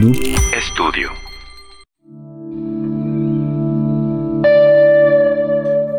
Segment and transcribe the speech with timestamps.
[0.00, 1.10] Estudio.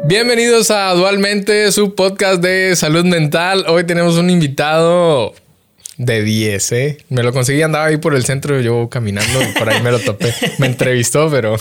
[0.05, 3.66] Bienvenidos a Dualmente, su podcast de salud mental.
[3.68, 5.34] Hoy tenemos un invitado
[5.98, 6.98] de 10, ¿eh?
[7.09, 10.34] Me lo conseguí, andaba ahí por el centro, yo caminando, por ahí me lo topé.
[10.59, 11.57] Me entrevistó, pero...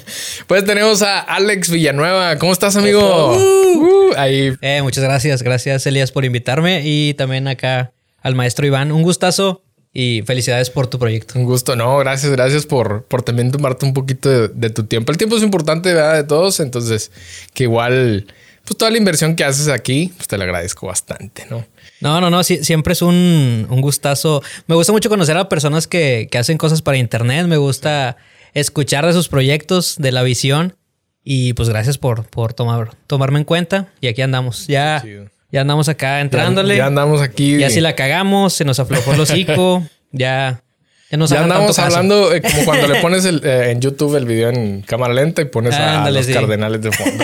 [0.46, 2.38] pues tenemos a Alex Villanueva.
[2.38, 3.36] ¿Cómo estás, amigo?
[3.36, 4.54] Uh, ahí.
[4.62, 8.92] Eh, muchas gracias, gracias Elías por invitarme y también acá al maestro Iván.
[8.92, 9.62] Un gustazo
[9.92, 11.38] y felicidades por tu proyecto.
[11.38, 15.12] Un gusto, no, gracias, gracias por, por también tomarte un poquito de, tu tiempo.
[15.12, 16.14] El tiempo es importante, ¿verdad?
[16.14, 17.10] De todos, entonces
[17.52, 18.26] que igual,
[18.64, 21.66] pues toda la inversión que haces aquí, pues te la agradezco bastante, ¿no?
[22.00, 24.42] No, no, no, siempre es un, un, gustazo.
[24.66, 28.16] Me gusta mucho conocer a personas que, que, hacen cosas para internet, me gusta
[28.54, 30.76] escuchar de sus proyectos, de la visión.
[31.24, 33.92] Y pues gracias por, por tomar, tomarme en cuenta.
[34.00, 34.66] Y aquí andamos.
[34.66, 35.04] Ya.
[35.52, 36.76] Ya andamos acá entrándole.
[36.78, 37.58] Ya, andamos aquí.
[37.58, 39.86] Ya si la cagamos, se nos aflojó el hocico.
[40.10, 40.62] ya.
[41.10, 44.24] Ya, nos ya andamos hablando eh, como cuando le pones el, eh, en YouTube el
[44.24, 47.22] video en cámara lenta y pones a, los cardenales de fondo.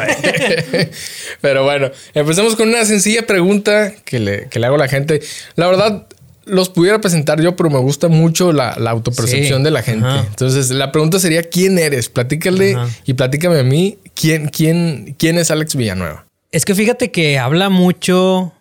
[1.41, 5.23] Pero bueno, empecemos con una sencilla pregunta que le, que le hago a la gente.
[5.57, 6.07] La verdad,
[6.45, 10.07] los pudiera presentar yo, pero me gusta mucho la, autopercepción de la gente.
[10.07, 12.11] Entonces, la pregunta sería: ¿quién eres?
[12.11, 12.77] Platícale
[13.07, 13.99] y platícame a mí.
[14.15, 16.28] ¿Quién, quién, quién es Alex Villanueva?
[16.51, 18.53] Es que fíjate que habla mucho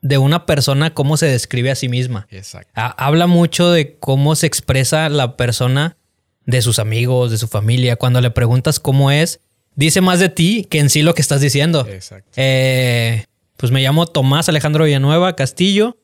[0.00, 2.26] de una persona cómo se describe a sí misma.
[2.30, 2.70] Exacto.
[2.74, 5.96] habla mucho de cómo se expresa la persona
[6.44, 7.96] de sus amigos, de su familia.
[7.96, 9.40] Cuando le preguntas cómo es,
[9.74, 11.86] dice más de ti que en sí lo que estás diciendo.
[11.88, 12.30] Exacto.
[12.36, 13.24] Eh,
[13.56, 15.98] pues me llamo Tomás Alejandro Villanueva Castillo.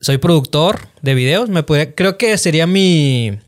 [0.00, 1.48] Soy productor de videos.
[1.48, 3.38] Me creo que sería mi,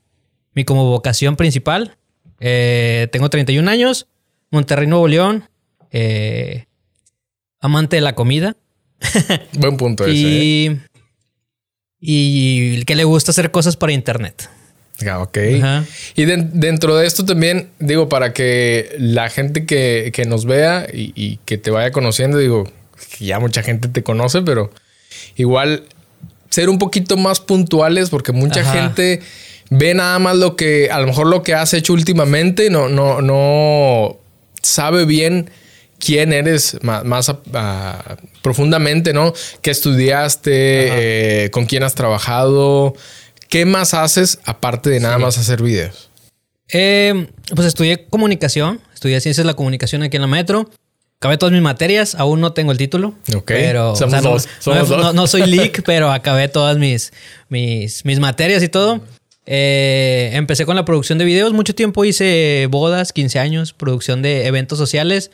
[0.55, 1.97] mi como vocación principal.
[2.41, 4.07] Eh, tengo 31 años.
[4.51, 5.49] Monterrey, Nuevo León.
[5.91, 6.67] Eh,
[7.61, 8.57] amante de la comida.
[9.55, 10.15] Buen punto ese.
[10.15, 10.81] Y, ¿eh?
[12.01, 14.49] y que le gusta hacer cosas para internet.
[15.07, 15.39] Ah, ok.
[16.15, 21.59] Y dentro de esto también, digo, para que la gente que, nos vea y, que
[21.59, 22.65] te vaya conociendo, digo,
[23.21, 24.71] ya mucha gente te conoce, pero
[25.37, 25.85] igual
[26.49, 29.21] ser un poquito más puntuales porque mucha gente
[29.69, 33.21] ve nada más lo que, a lo mejor lo que has hecho últimamente, no, no,
[33.21, 34.17] no
[34.63, 35.51] sabe bien
[35.99, 37.33] quién eres más,
[38.43, 39.33] profundamente, ¿no?
[39.63, 41.45] ¿Qué estudiaste?
[41.45, 42.95] Eh, ¿Con quién has trabajado?
[43.49, 46.11] ¿Qué más haces aparte de nada más hacer videos?
[46.69, 50.69] Eh, pues estudié comunicación, estudié ciencias de la comunicación aquí en la metro.
[51.19, 53.15] Acabé todas mis materias, aún no tengo el título.
[53.35, 53.47] Ok.
[53.47, 55.15] Pero Somos dos.
[55.15, 57.13] no, soy leak, pero acabé todas mis,
[57.49, 59.01] mis, mis materias y todo.
[59.47, 61.53] Eh, empecé con la producción de videos.
[61.53, 65.31] Mucho tiempo hice bodas, 15 años, producción de eventos sociales.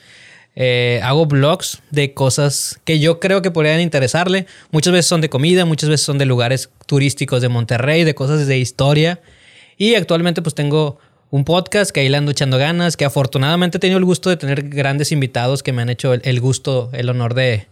[0.55, 4.47] Eh, hago blogs de cosas que yo creo que podrían interesarle.
[4.71, 8.47] Muchas veces son de comida, muchas veces son de lugares turísticos de Monterrey, de cosas
[8.47, 9.21] de historia.
[9.79, 10.99] Y actualmente pues tengo
[11.31, 14.37] un podcast que ahí le ando echando ganas, que afortunadamente he tenido el gusto de
[14.37, 17.67] tener grandes invitados que me han hecho el, gusto, el honor de,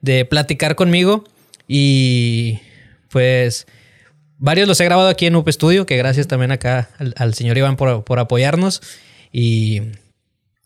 [0.00, 1.24] de platicar conmigo.
[1.68, 2.60] Y
[3.10, 3.66] pues
[4.38, 7.76] varios los he grabado aquí en UP Studio, que gracias también acá al, señor Iván
[7.76, 8.80] por, por apoyarnos.
[9.30, 9.82] Y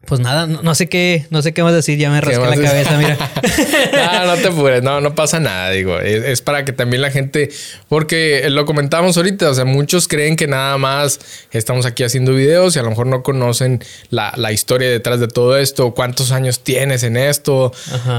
[0.06, 2.96] pues nada, no, sé qué, no sé qué más decir, ya me rasqué la cabeza,
[2.96, 3.18] mira.
[4.22, 7.50] no, no te apures, no, no pasa nada, digo, es, para que también la gente,
[7.88, 11.20] porque lo comentamos ahorita, o sea, muchos creen que nada más
[11.50, 15.58] estamos aquí haciendo videos y a lo mejor no conocen la, historia detrás de todo
[15.58, 17.72] esto, cuántos años tienes en esto,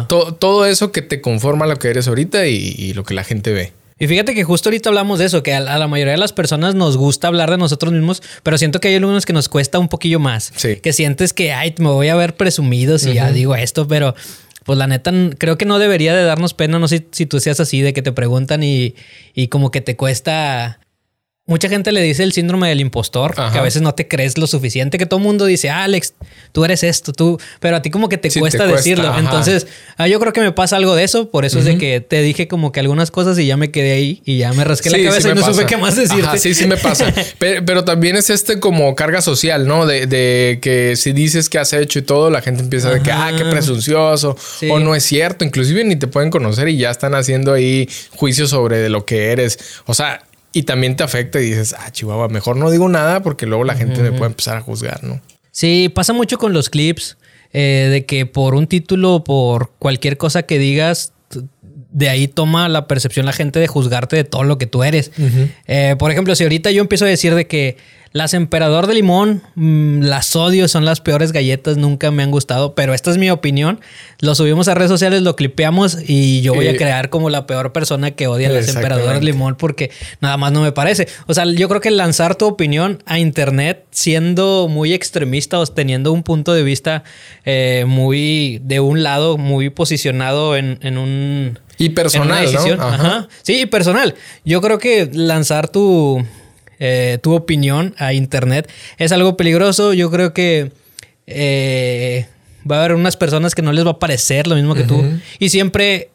[0.08, 3.79] todo eso que te conforma lo que eres ahorita y lo que la gente ve.
[4.00, 6.74] Y fíjate que justo ahorita hablamos de eso, que a la mayoría de las personas
[6.74, 9.90] nos gusta hablar de nosotros mismos, pero siento que hay algunos que nos cuesta un
[9.90, 10.54] poquillo más.
[10.56, 10.78] Sí.
[10.78, 14.16] Que sientes que, ay, me voy a ver presumido si ya digo esto, pero
[14.64, 17.60] pues la neta creo que no debería de darnos pena, no sé si tú seas
[17.60, 18.96] así, de que te preguntan y,
[19.34, 20.80] y como que te cuesta
[21.50, 24.46] Mucha gente le dice el síndrome del impostor, que a veces no te crees lo
[24.46, 26.14] suficiente, que todo el mundo dice, Alex,
[26.52, 29.18] tú eres esto, tú, pero a ti como que te, cuesta, decirlo.
[29.18, 29.66] Entonces,
[29.98, 32.22] ah, yo creo que me pasa algo de eso, por eso es de que te
[32.22, 35.04] dije como que algunas cosas y ya me quedé ahí y ya me rasqué la
[35.04, 36.38] cabeza y no supe qué más decirte.
[36.38, 37.12] sí, sí me pasa.
[37.40, 39.88] pero, también es este como carga social, ¿no?
[39.88, 43.12] De, que si dices que has hecho y todo, la gente empieza a decir que,
[43.12, 44.38] ah, qué presuncioso,
[44.70, 48.52] o no es cierto, inclusive ni te pueden conocer y ya están haciendo ahí juicios
[48.52, 49.58] sobre lo que eres.
[49.88, 53.46] O sea, y también te afecta y dices, ah, Chihuahua, mejor no digo nada porque
[53.46, 55.22] luego la gente me puede empezar a juzgar, ¿no?
[55.52, 57.18] Sí, pasa mucho con los clips
[57.54, 61.14] eh, de que por un título, por cualquier cosa que digas,
[61.92, 65.12] de ahí toma la percepción la gente de juzgarte de todo lo que tú eres.
[65.68, 67.78] Eh, por ejemplo, si ahorita yo empiezo a decir de que
[68.12, 72.74] Las Emperador de Limón, mm, las odio, son las peores galletas, nunca me han gustado,
[72.74, 73.82] pero esta es mi opinión.
[74.20, 77.72] Lo subimos a redes sociales, lo clipeamos y yo voy a crear como la peor
[77.72, 79.92] persona que odia las Emperador de Limón porque
[80.22, 81.08] nada más no me parece.
[81.28, 86.12] O sea, yo creo que lanzar tu opinión a internet siendo muy extremista o teniendo
[86.12, 87.04] un punto de vista
[87.46, 91.60] eh, muy de un lado, muy posicionado en, un...
[91.78, 92.46] Y personal,
[92.78, 93.28] ¿no?
[93.44, 94.16] Sí, personal.
[94.44, 96.26] Yo creo que lanzar tu
[96.80, 98.70] eh, tu opinión a internet.
[98.98, 99.94] Es algo peligroso.
[99.94, 100.72] Yo creo que
[101.28, 102.26] eh,
[102.70, 105.04] va a haber unas personas que no les va a parecer lo mismo que tú.
[105.40, 106.10] Y siempre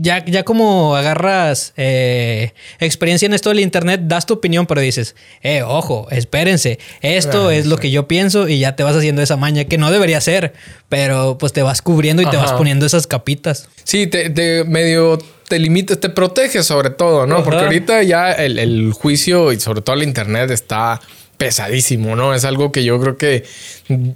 [0.00, 5.14] ya, ya como agarras eh, experiencia en esto del internet, das tu opinión, pero dices,
[5.42, 9.20] eh, ojo, espérense, esto ah, es lo que yo pienso y ya te vas haciendo
[9.20, 10.54] esa maña que no debería ser,
[10.88, 13.68] pero pues te vas cubriendo y te vas poniendo esas capitas.
[13.84, 15.18] Sí, te, medio
[15.48, 17.44] te limitas, te proteges sobre todo, ¿no?
[17.44, 21.00] Porque ahorita ya el, el juicio y sobre todo el internet está
[21.36, 22.34] pesadísimo, ¿no?
[22.34, 23.44] Es algo que yo creo que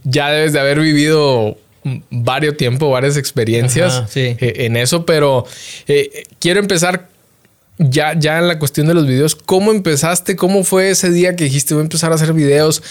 [0.04, 1.56] ya debes de haber vivido
[2.10, 5.46] varios tiempo, varias experiencias eh, en eso, pero
[5.86, 7.08] eh, quiero empezar
[7.78, 9.34] ya, ya en la cuestión de los videos.
[9.34, 10.36] ¿Cómo empezaste?
[10.36, 12.82] ¿Cómo fue ese día que dijiste voy a empezar a hacer videos?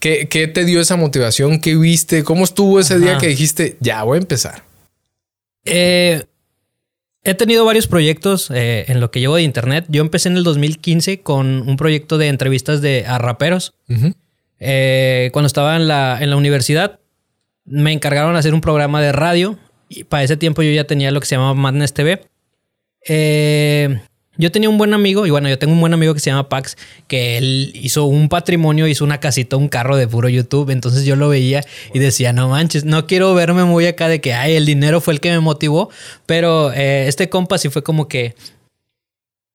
[0.00, 1.60] ¿Qué, te dio esa motivación?
[1.60, 2.24] ¿Qué viste?
[2.24, 4.64] ¿Cómo estuvo ese día que dijiste ya voy a empezar?
[5.64, 6.24] Eh,
[7.24, 9.86] he tenido varios proyectos en lo que llevo de internet.
[9.88, 13.74] Yo empecé en el 2015 con un proyecto de entrevistas de, a raperos.
[13.88, 16.98] cuando estaba en la, en la universidad,
[17.64, 21.10] me encargaron de hacer un programa de radio y para ese tiempo yo ya tenía
[21.10, 22.22] lo que se llamaba Madness TV.
[23.06, 24.00] Eh,
[24.38, 26.48] yo tenía un buen amigo, y bueno, yo tengo un buen amigo que se llama
[26.48, 26.76] Pax,
[27.06, 30.70] que él hizo un patrimonio, hizo una casita, un carro de puro YouTube.
[30.70, 31.62] Entonces yo lo veía
[31.92, 35.12] y decía, no manches, no quiero verme muy acá de que, ay, el dinero fue
[35.14, 35.90] el que me motivó.
[36.24, 38.34] Pero eh, este compa sí fue como que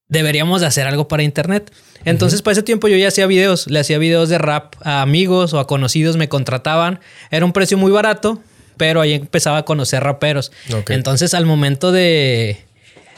[0.07, 1.73] deberíamos de hacer algo para internet.
[2.09, 5.53] Entonces, para ese tiempo yo ya hacía videos, le hacía videos de rap a amigos
[5.53, 6.99] o a conocidos, me contrataban.
[7.31, 8.41] Era un precio muy barato,
[8.77, 10.51] pero ahí empezaba a conocer raperos.
[10.89, 12.57] Entonces, al momento de,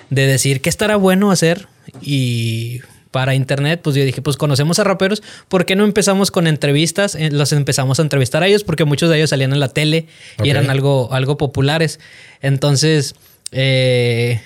[0.10, 1.68] de decir qué estará bueno hacer
[2.02, 2.82] y
[3.12, 7.16] para internet, pues yo dije, pues conocemos a raperos, ¿por qué no empezamos con entrevistas?
[7.16, 10.08] Eh, los empezamos a entrevistar a ellos porque muchos de ellos salían en la tele
[10.44, 12.00] y eran algo, algo populares.
[12.42, 13.16] Entonces,
[13.52, 14.42] eh,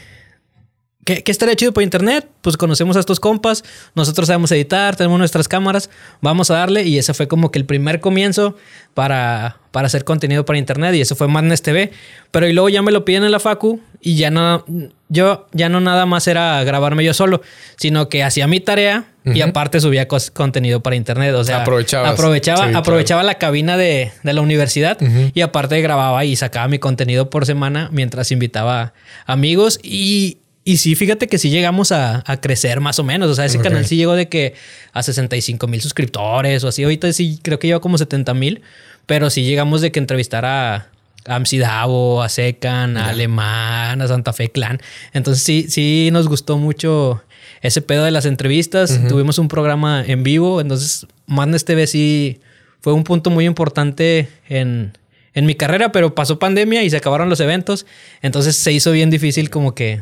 [1.06, 2.28] ¿Qué, estaría chido por internet?
[2.42, 3.64] Pues conocemos a estos compas,
[3.96, 5.90] nosotros sabemos editar, tenemos nuestras cámaras,
[6.22, 6.84] vamos a darle.
[6.84, 8.56] Y ese fue como que el primer comienzo
[8.94, 10.96] para, para hacer contenido para internet.
[10.96, 11.92] Y eso fue Madness TV.
[12.32, 14.66] Pero y luego ya me lo piden en la Facu y ya no,
[15.10, 17.42] yo ya no nada más era grabarme yo solo,
[17.78, 21.34] sino que hacía mi tarea y aparte subía contenido para internet.
[21.36, 24.98] O sea, aprovechaba, aprovechaba la cabina de, la universidad
[25.34, 28.94] y aparte grababa y sacaba mi contenido por semana mientras invitaba
[29.26, 33.30] amigos y y sí, fíjate que sí llegamos a, crecer más o menos.
[33.30, 34.56] O sea, ese canal sí llegó de que
[34.94, 36.84] a 65 mil suscriptores o así.
[36.84, 38.62] Ahorita sí creo que lleva como 70 mil.
[39.06, 40.88] Pero sí llegamos de que entrevistar a,
[41.26, 44.80] a a Secan, a Alemán, a Santa Fe Clan.
[45.12, 47.22] Entonces sí, sí nos gustó mucho
[47.62, 49.02] ese pedo de las entrevistas.
[49.10, 50.62] Tuvimos un programa en vivo.
[50.62, 52.40] Entonces, Madness TV sí
[52.80, 54.98] fue un punto muy importante en,
[55.34, 57.86] en mi carrera, pero pasó pandemia y se acabaron los eventos.
[58.22, 60.02] Entonces se hizo bien difícil como que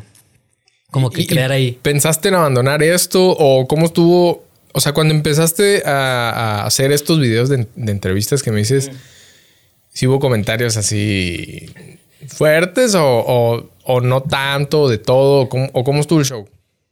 [0.92, 1.80] como que crear ahí.
[1.82, 4.44] ¿Pensaste en abandonar esto o cómo estuvo?
[4.74, 8.92] O sea, cuando empezaste a, hacer estos videos de, entrevistas que me dices,
[9.90, 11.74] si hubo comentarios así
[12.28, 13.70] fuertes o,
[14.04, 15.50] no tanto de todo?
[15.74, 16.48] ¿O cómo estuvo el show?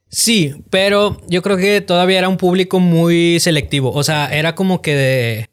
[0.09, 3.91] Sí, pero yo creo que todavía era un público muy selectivo.
[3.91, 5.49] O sea, era como que de.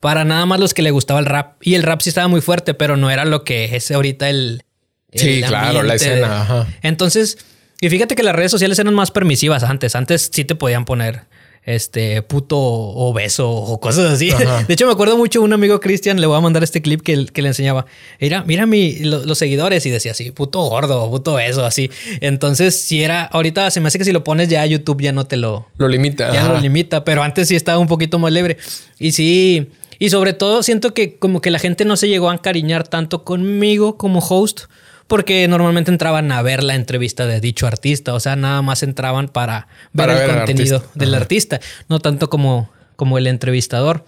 [0.00, 1.56] Para nada más los que le gustaba el rap.
[1.60, 4.64] Y el rap sí estaba muy fuerte, pero no era lo que es ahorita el,
[5.14, 6.66] Sí, claro, la escena.
[6.82, 7.38] Entonces,
[7.80, 9.94] y fíjate que las redes sociales eran más permisivas antes.
[9.96, 11.22] Antes sí te podían poner
[11.64, 14.30] este puto obeso o cosas así.
[14.68, 17.26] De hecho, me acuerdo mucho un amigo Cristian, le voy a mandar este clip que,
[17.26, 17.86] que le enseñaba.
[18.20, 21.90] Mira, mira mi, los seguidores y decía así, puto gordo, puto eso, así.
[22.20, 25.12] Entonces, si era, ahorita se me hace que si lo pones ya a YouTube ya
[25.12, 25.68] no te lo...
[25.76, 26.32] Lo limita.
[26.32, 28.56] Ya lo limita, pero antes sí estaba un poquito más libre.
[28.98, 32.34] Y sí, y sobre todo siento que como que la gente no se llegó a
[32.34, 34.62] encariñar tanto conmigo como host
[35.06, 39.28] porque normalmente entraban a ver la entrevista de dicho artista, o sea, nada más entraban
[39.28, 44.04] para ver el contenido del artista, no tanto como, como el entrevistador.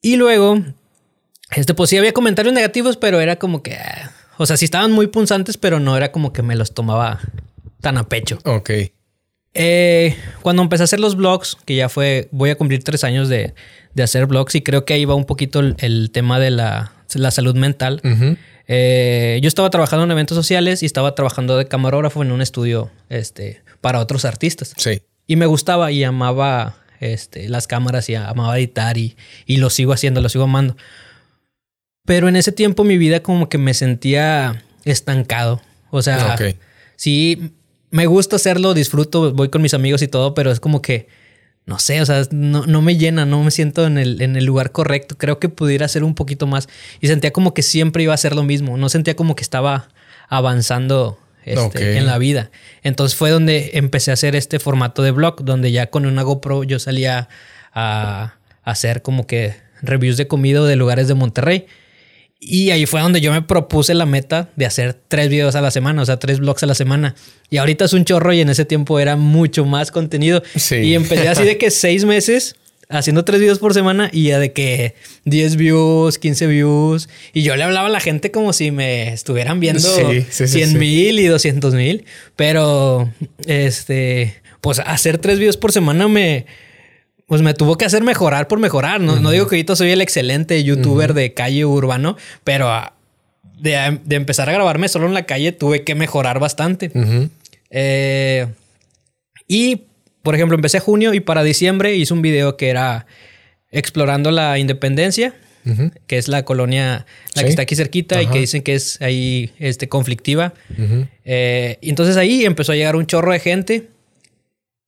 [0.00, 0.58] Y luego,
[1.50, 3.78] este, pues sí había comentarios negativos, pero era como que,
[4.36, 7.20] o sea, sí estaban muy punzantes, pero no era como que me los tomaba
[7.80, 8.38] tan a pecho.
[8.44, 8.70] Ok.
[9.54, 13.28] Eh, cuando empecé a hacer los blogs, que ya fue, voy a cumplir tres años
[13.28, 13.54] de,
[14.00, 16.92] hacer blogs y creo que ahí va un poquito el, tema de la,
[17.30, 18.00] salud mental.
[18.68, 22.90] Eh, yo estaba trabajando en eventos sociales y estaba trabajando de camarógrafo en un estudio
[23.08, 24.74] este, para otros artistas.
[24.76, 25.02] Sí.
[25.26, 29.92] Y me gustaba y amaba este, las cámaras y amaba editar y, y lo sigo
[29.92, 30.76] haciendo, lo sigo amando.
[32.04, 35.60] Pero en ese tiempo mi vida como que me sentía estancado.
[35.90, 36.36] O sea,
[36.96, 37.52] sí,
[37.90, 41.08] me gusta hacerlo, disfruto, voy con mis amigos y todo, pero es como que,
[41.66, 44.44] no sé, o sea, no, no me llena, no me siento en el, en el,
[44.46, 45.16] lugar correcto.
[45.18, 46.68] Creo que pudiera hacer un poquito más.
[47.00, 48.78] Y sentía como que siempre iba a ser lo mismo.
[48.78, 49.88] No sentía como que estaba
[50.28, 52.50] avanzando este, en la vida.
[52.82, 56.64] Entonces fue donde empecé a hacer este formato de blog, donde ya con una GoPro
[56.64, 57.28] yo salía
[57.72, 58.34] a,
[58.64, 61.66] a hacer como que reviews de comida de lugares de Monterrey.
[62.40, 65.72] Y ahí fue donde yo me propuse la meta de hacer tres videos a la
[65.72, 67.16] semana, o sea, tres vlogs a la semana.
[67.50, 70.42] Y ahorita es un chorro y en ese tiempo era mucho más contenido.
[70.70, 72.54] Y empecé así de que seis meses
[72.88, 77.08] haciendo tres videos por semana y ya de que 10 views, 15 views.
[77.32, 81.18] Y yo le hablaba a la gente como si me estuvieran viendo sí, 100 mil
[81.18, 82.04] y 200 mil.
[82.36, 83.12] Pero,
[83.46, 86.46] este, pues hacer tres videos por semana me
[87.28, 89.00] pues me tuvo que hacer mejorar por mejorar.
[89.02, 92.94] No, no digo que ahorita soy el excelente youtuber de calle urbano, pero ah,
[93.60, 96.90] de, empezar a grabarme solo en la calle tuve que mejorar bastante.
[97.68, 98.46] Eh,
[99.46, 99.82] y,
[100.22, 103.06] por ejemplo, empecé junio y para diciembre hice un video que era
[103.70, 105.34] explorando la independencia.
[106.06, 107.04] que es la colonia,
[107.34, 110.54] la que está aquí cerquita y que dicen que es ahí este, conflictiva.
[111.26, 113.88] Eh, entonces ahí empezó a llegar un chorro de gente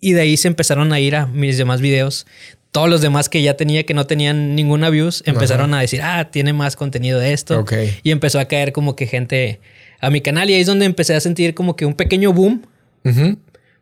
[0.01, 2.27] y de ahí se empezaron a ir a mis demás videos.
[2.73, 6.31] Todos los demás que ya tenía que no tenían ninguna views empezaron a decir, ah,
[6.31, 7.65] tiene más contenido de esto.
[8.03, 9.61] Y empezó a caer como que gente
[10.01, 12.63] a mi canal y ahí es donde empecé a sentir como que un pequeño boom.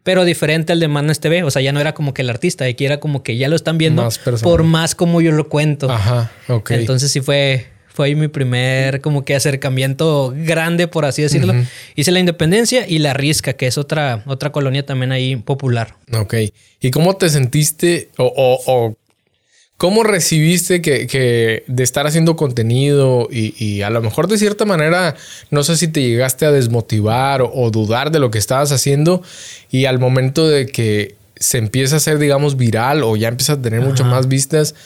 [0.02, 1.42] Pero diferente al de Manas TV.
[1.42, 3.56] O sea, ya no era como que el artista, aquí era como que ya lo
[3.56, 4.08] están viendo
[4.42, 5.90] por más como yo lo cuento.
[5.90, 6.70] Ajá, ok.
[6.70, 7.66] Entonces sí fue,
[7.98, 11.52] fue mi primer como que acercamiento grande, por así decirlo.
[11.96, 15.96] Hice la Independencia y la Risca, que es otra, otra colonia también ahí popular.
[16.12, 16.34] Ok.
[16.80, 18.94] ¿Y cómo te sentiste o,
[19.78, 25.16] cómo recibiste que, de estar haciendo contenido y, a lo mejor de cierta manera,
[25.50, 29.24] no sé si te llegaste a desmotivar o, dudar de lo que estabas haciendo
[29.72, 33.60] y al momento de que se empieza a hacer, digamos, viral o ya empieza a
[33.60, 34.76] tener mucho más vistas,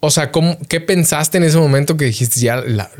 [0.00, 0.30] o sea,
[0.68, 2.90] ¿qué pensaste en ese momento que dijiste, ya la,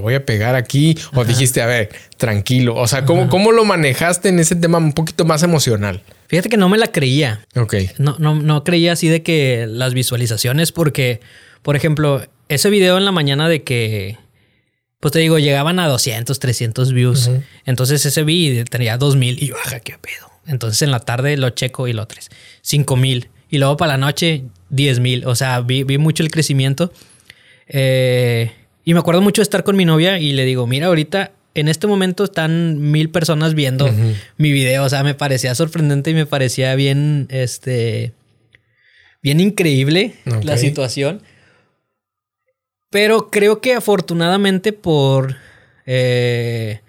[0.00, 0.96] voy a pegar aquí?
[1.14, 2.76] O dijiste, a ver, tranquilo.
[2.76, 6.02] O sea, ¿cómo, ¿cómo, lo manejaste en ese tema un poquito más emocional?
[6.28, 7.46] Fíjate que no me la creía.
[7.56, 7.74] Ok.
[7.98, 11.20] No, no, no creía así de que las visualizaciones, porque,
[11.62, 14.16] por ejemplo, ese video en la mañana de que,
[14.98, 17.30] pues te digo, llegaban a 200, 300 views.
[17.64, 20.30] Entonces ese video tenía 2000 y yo, ajá, qué pedo.
[20.46, 22.30] Entonces en la tarde lo checo y lo tres,
[22.62, 23.30] 5000.
[23.50, 25.26] Y luego para la noche 10 mil.
[25.26, 26.92] O sea, vi, mucho el crecimiento.
[27.66, 28.52] Eh,
[28.84, 31.68] y me acuerdo mucho de estar con mi novia y le digo, mira, ahorita en
[31.68, 33.90] este momento están mil personas viendo
[34.38, 34.84] mi video.
[34.84, 38.12] O sea, me parecía sorprendente y me parecía bien, este,
[39.22, 41.22] bien increíble la situación.
[42.90, 45.36] Pero creo que afortunadamente por,
[45.86, 46.80] eh,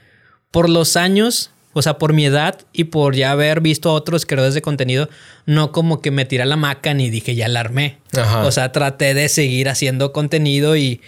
[0.50, 4.26] por los años o sea, por mi edad y por ya haber visto a otros
[4.26, 5.10] creadores de contenido,
[5.46, 7.98] no como que me tiré la maca ni dije ya la armé.
[8.44, 11.02] O sea, traté de seguir haciendo contenido y,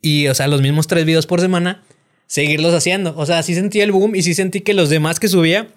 [0.00, 1.82] y, o sea, los mismos tres videos por semana,
[2.26, 3.14] seguirlos haciendo.
[3.16, 5.68] O sea, sí sentí el boom y sí sentí que los demás que subía,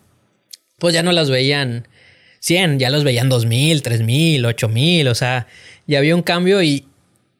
[0.78, 1.88] pues ya no las veían
[2.40, 5.08] 100, ya los veían 2000, 3000, 8000.
[5.08, 5.48] O sea,
[5.88, 6.86] ya había un cambio y,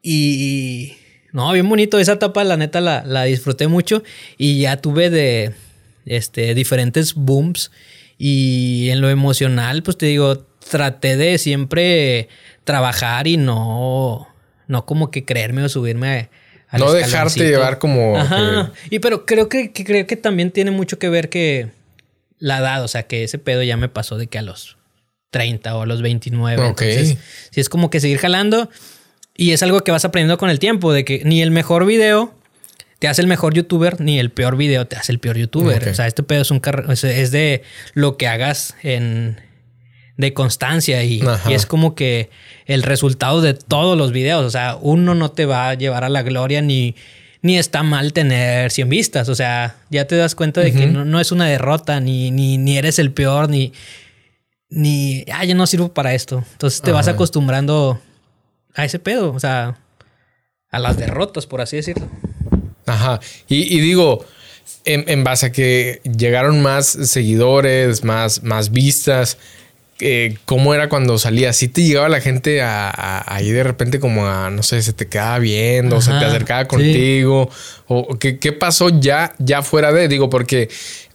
[0.02, 0.94] y,
[1.34, 4.02] no, bien bonito esa etapa, la neta la, la disfruté mucho
[4.40, 5.54] y ya tuve de
[6.10, 7.72] este, diferentes booms.
[8.18, 12.28] Y en lo emocional, pues te digo, traté de siempre
[12.66, 14.28] trabajar y no,
[14.68, 16.30] no como que creerme o subirme
[16.70, 18.16] a, No dejarte llevar como...
[18.90, 21.70] Y pero creo que, creo que también tiene mucho que ver que
[22.40, 24.78] la edad, o sea, que ese pedo ya me pasó de que a los
[25.32, 26.68] 30 o a los 29.
[26.68, 27.18] Entonces,
[27.52, 28.70] si es como que seguir jalando
[29.36, 32.34] y es algo que vas aprendiendo con el tiempo, de que ni el mejor video
[33.00, 35.88] te hace el mejor youtuber, ni el peor video te hace el peor youtuber.
[35.90, 37.64] O sea, este pedo es un es de
[37.94, 39.38] lo que hagas en
[40.20, 42.30] de constancia y, es como que
[42.66, 44.46] el resultado de todos los videos.
[44.46, 46.94] O sea, uno no te va a llevar a la gloria ni,
[47.42, 49.30] ni está mal tener 100 vistas.
[49.30, 52.78] O sea, ya te das cuenta de que no, es una derrota, ni, ni, ni
[52.78, 53.72] eres el peor, ni,
[54.70, 56.44] ni, ah, yo no sirvo para esto.
[56.52, 58.02] Entonces te vas acostumbrando
[58.76, 59.78] a ese pedo, o sea,
[60.70, 62.10] a las derrotas, por así decirlo.
[62.90, 63.20] Ajá.
[63.48, 64.26] Y, digo,
[64.86, 69.38] en, base a que llegaron más seguidores, más, más vistas,
[70.02, 71.52] eh, ¿cómo era cuando salía?
[71.52, 75.40] ¿Sí te llegaba la gente ahí de repente como a, no sé, se te quedaba
[75.40, 77.50] viendo, o se te acercaba contigo?
[77.88, 80.08] ¿O qué, pasó ya, ya fuera de?
[80.08, 80.70] Digo, porque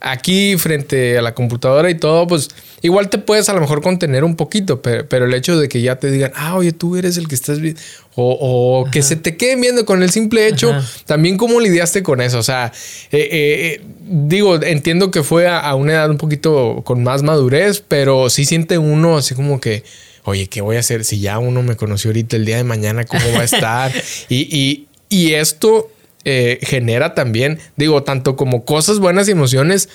[0.05, 2.49] aquí frente a la computadora y todo, pues
[2.83, 5.95] igual te puedes a lo mejor contener un poquito, pero, el hecho de que ya
[5.95, 7.81] te digan, ah, oye, tú eres el que estás viendo,
[8.13, 10.71] o, que se te queden viendo con el simple hecho,
[11.07, 12.37] también cómo lidiaste con eso.
[12.37, 12.71] O sea,
[13.11, 17.83] eh, eh, eh, digo, entiendo que fue a, una edad un poquito con más madurez,
[17.85, 19.83] pero sí siente uno así como que,
[20.23, 23.05] oye, ¿qué voy a hacer si ya uno me conoció ahorita el día de mañana?
[23.05, 23.91] ¿Cómo va a estar?
[24.29, 25.89] y, y, y esto
[26.25, 29.89] eh, genera también, digo, tanto como cosas buenas y emociones,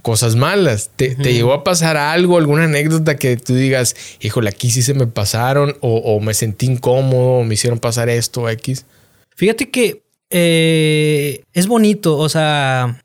[0.00, 0.90] cosas malas.
[0.94, 5.06] ¿Te, llegó a pasar algo, alguna anécdota que tú digas, híjole, aquí sí se me
[5.06, 8.86] pasaron o, me sentí incómodo o me hicieron pasar esto X?
[9.34, 13.01] Fíjate que eh, es bonito, o sea,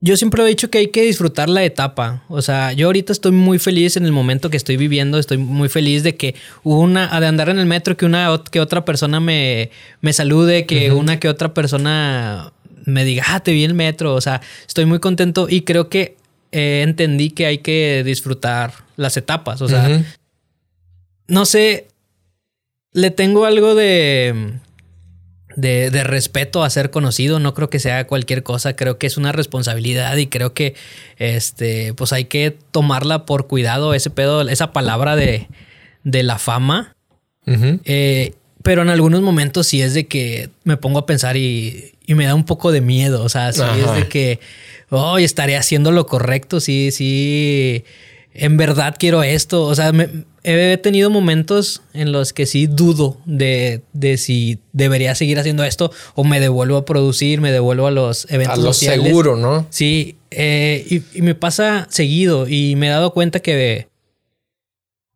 [0.00, 2.22] yo siempre he dicho que hay que disfrutar la etapa.
[2.28, 5.18] O sea, yo ahorita estoy muy feliz en el momento que estoy viviendo.
[5.18, 6.34] Estoy muy feliz de que
[6.64, 9.70] una, de andar en el metro, que una que otra persona me,
[10.02, 12.52] me salude, que una que otra persona
[12.84, 14.14] me diga, ah, te vi en el metro.
[14.14, 16.16] O sea, estoy muy contento y creo que
[16.52, 19.62] eh, entendí que hay que disfrutar las etapas.
[19.62, 20.04] O sea,
[21.26, 21.88] no sé,
[22.92, 24.58] le tengo algo de
[25.56, 27.40] de, respeto a ser conocido.
[27.40, 28.76] No creo que sea cualquier cosa.
[28.76, 30.74] Creo que es una responsabilidad y creo que
[31.18, 35.48] este, pues hay que tomarla por cuidado, ese pedo, esa palabra de,
[36.04, 36.94] de la fama.
[37.46, 42.14] Eh, pero en algunos momentos sí es de que me pongo a pensar y, y
[42.14, 43.22] me da un poco de miedo.
[43.22, 44.40] O sea, sí es de que,
[44.90, 46.60] oh, estaré haciendo lo correcto.
[46.60, 47.84] Sí, sí
[48.34, 49.64] en verdad quiero esto.
[49.64, 49.92] O sea,
[50.46, 53.82] he tenido momentos en los que sí dudo de,
[54.16, 58.58] si debería seguir haciendo esto o me devuelvo a producir, me devuelvo a los eventos
[58.58, 59.66] a lo seguro, ¿no?
[59.70, 63.88] Sí, eh, y, me pasa seguido y me he dado cuenta que,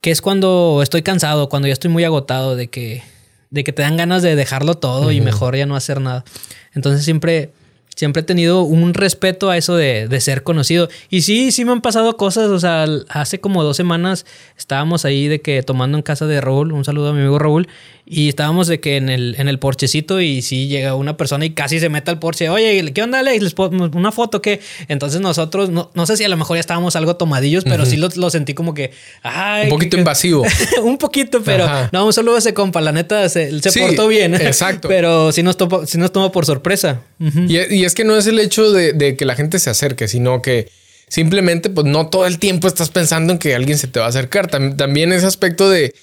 [0.01, 3.05] que es cuando estoy cansado, cuando ya estoy muy agotado de que,
[3.51, 6.25] de que te dan ganas de dejarlo todo y mejor ya no hacer nada.
[6.75, 7.53] Entonces siempre
[7.97, 10.89] siempre he tenido un respeto a eso de, ser conocido.
[11.09, 12.51] Y sí, sí me han pasado cosas.
[12.51, 16.73] O sea, hace como dos semanas estábamos ahí de que tomando en casa de Raúl,
[16.73, 17.69] un saludo a mi amigo Raúl,
[18.13, 21.51] y estábamos de que en el, en el porchecito y sí llega una persona y
[21.51, 22.49] casi se mete al porche.
[22.49, 23.43] Oye, ¿qué onda, Alex?
[23.43, 26.97] ¿Les una foto que Entonces nosotros, no, no, sé si a lo mejor ya estábamos
[26.97, 28.91] algo tomadillos, pero sí lo, sentí como que...
[29.23, 30.45] Ay, un poquito invasivo.
[30.83, 32.81] un poquito, pero no, un saludo a ese compa.
[32.81, 34.35] La neta se, se portó bien.
[34.35, 34.89] Exacto.
[34.89, 37.03] pero sí nos, tomó, sí nos tomó por sorpresa.
[37.19, 40.71] y, es que no es el hecho de, que la gente se acerque, sino que
[41.09, 44.11] simplemente pues no todo el tiempo estás pensando en que alguien se te va a
[44.11, 44.49] acercar.
[44.49, 45.95] También ese aspecto de,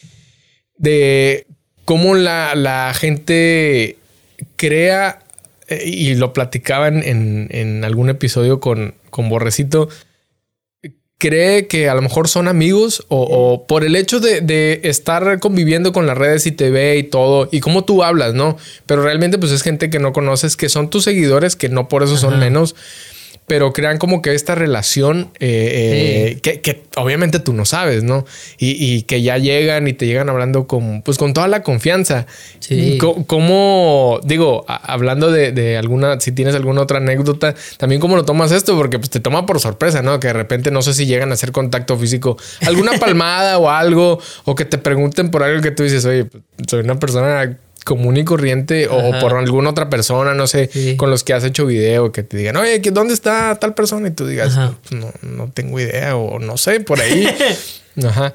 [0.78, 1.46] de
[1.86, 3.98] cómo la, gente
[4.56, 5.20] crea,
[5.68, 9.90] eh, y lo platicaban en, algún episodio con, con Borrecito,
[11.18, 16.06] cree que a lo mejor son amigos o, por el hecho de, estar conviviendo con
[16.06, 18.58] las redes y te ve y todo y cómo tú hablas, ¿no?
[18.86, 22.04] Pero realmente pues es gente que no conoces, que son tus seguidores, que no por
[22.04, 22.76] eso son menos
[23.48, 28.26] pero crean como que esta relación eh, eh, que, obviamente tú no sabes, ¿no?
[28.58, 32.28] Y, que ya llegan y te llegan hablando con, pues con toda la confianza.
[32.60, 32.98] Sí.
[32.98, 38.76] ¿Cómo, digo, hablando de, alguna, si tienes alguna otra anécdota, también cómo lo tomas esto?
[38.76, 40.20] Porque pues te toma por sorpresa, ¿no?
[40.20, 44.20] Que de repente no sé si llegan a hacer contacto físico, alguna palmada o algo,
[44.44, 47.58] o que te pregunten por algo que tú dices, oye, pues, soy una persona
[47.88, 51.66] común y corriente o por alguna otra persona, no sé, con los que has hecho
[51.66, 54.10] video, que te digan, oye, ¿dónde está tal persona?
[54.10, 57.26] Y tú digas, pues, no, no tengo idea o no sé, por ahí.
[58.04, 58.34] Ajá.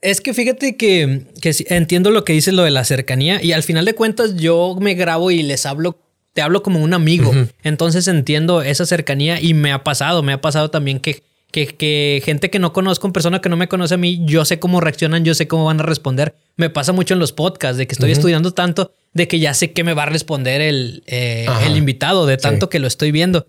[0.00, 3.64] Es que fíjate que, que entiendo lo que dices, lo de la cercanía, y al
[3.64, 5.98] final de cuentas yo me grabo y les hablo
[6.32, 7.32] te hablo como un amigo.
[7.62, 12.50] Entonces entiendo esa cercanía y me ha pasado, me ha pasado también que que, gente
[12.50, 15.34] que no conozco, persona que no me conoce a mí, yo sé cómo reaccionan, yo
[15.34, 16.34] sé cómo van a responder.
[16.56, 19.72] Me pasa mucho en los podcasts, de que estoy estudiando tanto, de que ya sé
[19.72, 23.46] qué me va a responder el, eh, el invitado, de tanto que lo estoy viendo.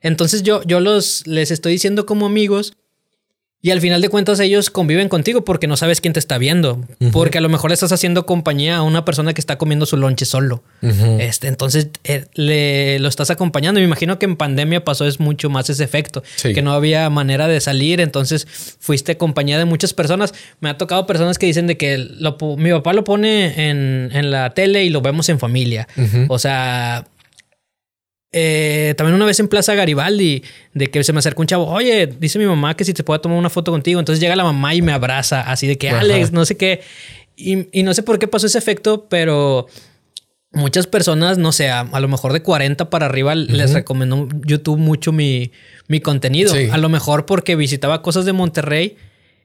[0.00, 2.74] Entonces yo, yo los, les estoy diciendo como amigos
[3.64, 6.84] y al final de cuentas ellos conviven contigo porque no sabes quién te está viendo.
[7.12, 9.96] Porque a lo mejor le estás haciendo compañía a una persona que está comiendo su
[9.96, 10.64] lonche solo.
[10.82, 13.78] este, entonces eh, le, lo estás acompañando.
[13.78, 16.24] Me imagino que en pandemia pasó es mucho más ese efecto.
[16.42, 18.00] Que no había manera de salir.
[18.00, 18.48] Entonces
[18.80, 20.34] fuiste compañía de muchas personas.
[20.58, 22.04] Me ha tocado personas que dicen de que
[22.58, 25.86] mi papá lo pone en, en, la tele y lo vemos en familia.
[26.26, 27.06] O sea,
[28.32, 30.42] eh, también una vez en Plaza Garibaldi,
[30.72, 33.20] de que se me acercó un chavo, oye, dice mi mamá que si te puedo
[33.20, 34.00] tomar una foto contigo.
[34.00, 36.80] Entonces llega la mamá y me abraza, así de que Alex, no sé qué.
[37.36, 39.66] Y, no sé por qué pasó ese efecto, pero
[40.52, 45.12] muchas personas, no sé, a, lo mejor de 40 para arriba les recomendó YouTube mucho
[45.12, 45.52] mi,
[45.88, 46.54] mi contenido.
[46.70, 48.96] A lo mejor porque visitaba cosas de Monterrey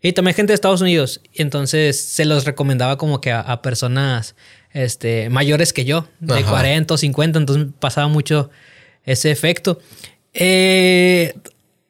[0.02, 1.21] y también gente de Estados Unidos.
[1.34, 4.36] Y entonces se los recomendaba como que a, personas
[4.71, 7.39] este, mayores que yo, de 40 o 50.
[7.39, 8.50] Entonces pasaba mucho
[9.08, 9.80] ese efecto.
[10.34, 11.34] Eh,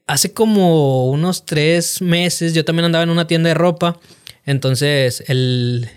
[0.06, 4.00] hace como unos tres meses yo también andaba en una tienda de ropa.
[4.46, 5.90] Entonces el,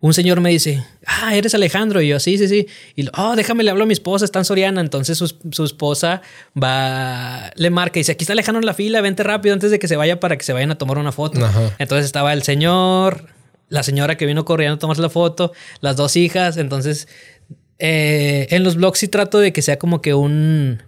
[0.00, 2.00] un señor me dice, ah, eres Alejandro.
[2.00, 2.66] Y yo, sí, sí, sí.
[2.96, 4.80] Y, oh, déjame, le hablo a mi esposa, está en Soriana.
[4.80, 6.22] Entonces su, esposa
[6.60, 9.78] va, le marca y dice, aquí está Alejandro en la fila, vente rápido antes de
[9.78, 11.40] que se vaya para que se vayan a tomar una foto.
[11.78, 13.26] Entonces estaba el señor,
[13.68, 16.56] la señora que vino corriendo a tomarse la foto, las dos hijas.
[16.56, 17.08] Entonces,
[17.78, 20.82] eh, en los blogs sí trato de que sea como que un,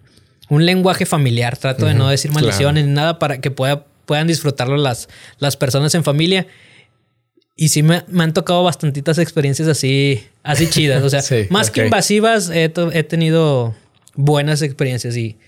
[0.49, 1.57] un lenguaje familiar.
[1.57, 5.95] Trato de no decir maldiciones ni nada para que pueda, puedan disfrutarlo las, las personas
[5.95, 6.47] en familia.
[7.57, 11.03] Y sí me, han tocado bastantitas experiencias así, así chidas.
[11.03, 13.75] O sea, más que invasivas, he, tenido
[14.15, 15.39] buenas experiencias y,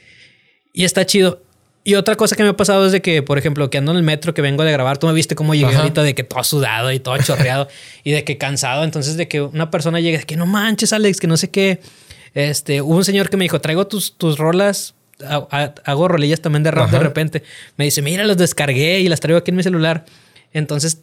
[0.72, 1.42] y está chido.
[1.84, 3.98] Y otra cosa que me ha pasado es de que, por ejemplo, que ando en
[3.98, 6.44] el metro que vengo de grabar, tú me viste cómo llegué ahorita de que todo
[6.44, 7.66] sudado y todo chorreado
[8.04, 8.84] y de que cansado.
[8.84, 11.80] Entonces, de que una persona llegue, de que no manches, Alex, que no sé qué.
[12.34, 14.94] Este, hubo un señor que me dijo, traigo tus, tus rolas,
[15.84, 17.42] hago rolillas también de rap de repente.
[17.76, 20.04] Me dice, mira, las descargué y las traigo aquí en mi celular.
[20.52, 21.00] Entonces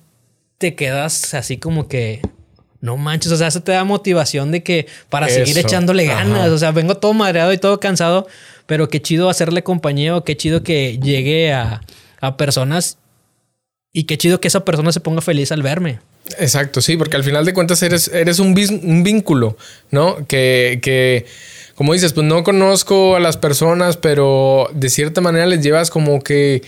[0.58, 2.22] te quedas así como que
[2.82, 6.58] no manches, o sea, eso te da motivación de que para seguir echándole ganas, o
[6.58, 8.28] sea, vengo todo madreado y todo cansado,
[8.66, 11.82] pero qué chido hacerle compañía o qué chido que llegue a,
[12.38, 12.98] personas
[13.94, 16.00] y qué chido que esa persona se ponga feliz al verme.
[16.38, 18.50] Exacto, sí, porque al final de cuentas eres, eres un,
[18.84, 19.58] un vínculo,
[19.90, 20.28] ¿no?
[20.28, 21.26] Que, que,
[21.76, 26.22] como dices, pues no conozco a las personas, pero de cierta manera les llevas como
[26.22, 26.62] que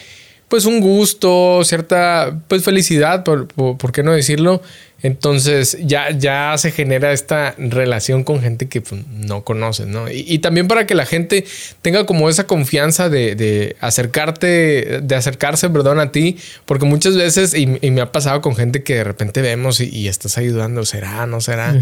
[0.51, 4.61] pues un gusto, cierta pues felicidad, por, por, qué no decirlo.
[5.01, 10.11] Entonces ya, ya se genera esta relación con gente que pues, no conoces, ¿no?
[10.11, 11.45] Y, también para que la gente
[11.81, 16.35] tenga como esa confianza de, de acercarte, de acercarse, perdón, a ti,
[16.65, 20.37] porque muchas veces, y, me ha pasado con gente que de repente vemos y, estás
[20.37, 21.79] ayudando, será, no será.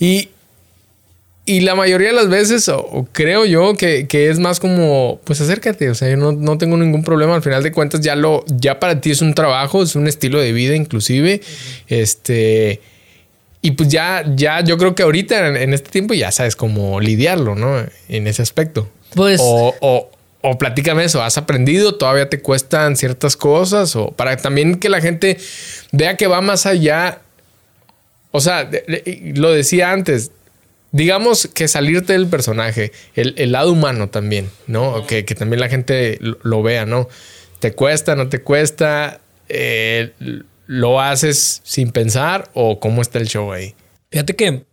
[0.00, 0.30] Y
[1.46, 5.90] y la mayoría de las veces, o, creo yo, que, es más como, pues acércate,
[5.90, 9.00] o sea, yo no, tengo ningún problema, al final de cuentas ya lo, ya para
[9.00, 11.40] ti es un trabajo, es un estilo de vida inclusive,
[11.88, 12.80] este,
[13.62, 17.54] y pues ya, ya, yo creo que ahorita en, este tiempo ya sabes cómo lidiarlo,
[17.54, 17.84] ¿no?
[18.08, 18.88] En ese aspecto.
[19.14, 19.40] Pues...
[19.42, 20.10] O, o,
[20.42, 21.96] o platícame eso, ¿has aprendido?
[21.96, 23.94] ¿Todavía te cuestan ciertas cosas?
[23.96, 25.36] O para también que la gente
[25.92, 27.20] vea que va más allá.
[28.30, 28.70] O sea,
[29.34, 30.30] lo decía antes,
[30.92, 35.06] digamos que salirte del personaje, el, lado humano también, ¿no?
[35.06, 37.08] Que, también la gente lo, vea, ¿no?
[37.58, 39.20] ¿Te cuesta, no te cuesta?
[39.48, 40.12] Eh,
[40.66, 43.74] ¿Lo haces sin pensar o cómo está el show ahí?
[44.10, 44.64] Fíjate que,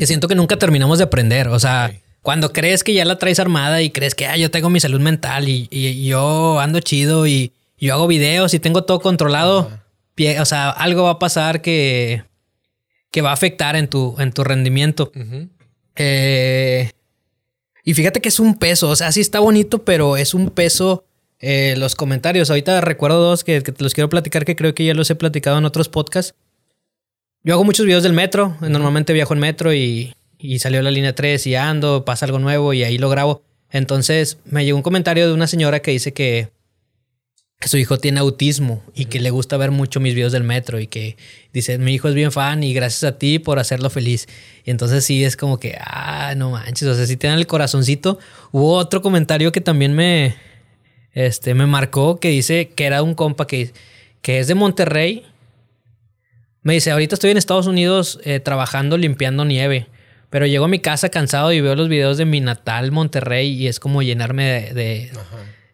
[0.00, 1.92] siento que nunca terminamos de aprender, o sea...
[2.20, 5.00] Cuando crees que ya la traes armada y crees que ah, yo tengo mi salud
[5.00, 5.68] mental y,
[6.04, 9.70] yo ando chido y, yo hago videos y tengo todo controlado,
[10.38, 12.24] o sea, algo va a pasar que,
[13.10, 15.10] que va a afectar en tu, en tu rendimiento.
[15.98, 16.92] Eh,
[17.84, 21.04] y fíjate que es un peso, o sea, sí está bonito, pero es un peso
[21.40, 22.50] eh, los comentarios.
[22.50, 25.58] Ahorita recuerdo dos que, te los quiero platicar que creo que ya los he platicado
[25.58, 26.34] en otros podcasts.
[27.44, 31.14] Yo hago muchos videos del metro, normalmente viajo en metro y, y salió la línea
[31.14, 33.42] 3 y ando, pasa algo nuevo y ahí lo grabo.
[33.70, 36.57] Entonces me llegó un comentario de una señora que dice que que
[37.66, 40.86] su hijo tiene autismo y que le gusta ver mucho mis videos del metro y
[40.86, 41.16] que
[41.52, 44.28] dice, mi hijo es bien fan y gracias a ti por hacerlo feliz.
[44.64, 48.18] Y entonces sí es como que, ah, no manches, o sea, si tienen el corazoncito.
[48.52, 50.36] Hubo otro comentario que también me,
[51.12, 53.72] este, me marcó que dice que era un compa que,
[54.22, 55.24] que es de Monterrey.
[56.62, 59.88] Me dice, ahorita estoy en Estados Unidos eh, trabajando limpiando nieve.
[60.30, 63.66] Pero llego a mi casa cansado y veo los videos de mi natal Monterrey y
[63.66, 65.10] es como llenarme de,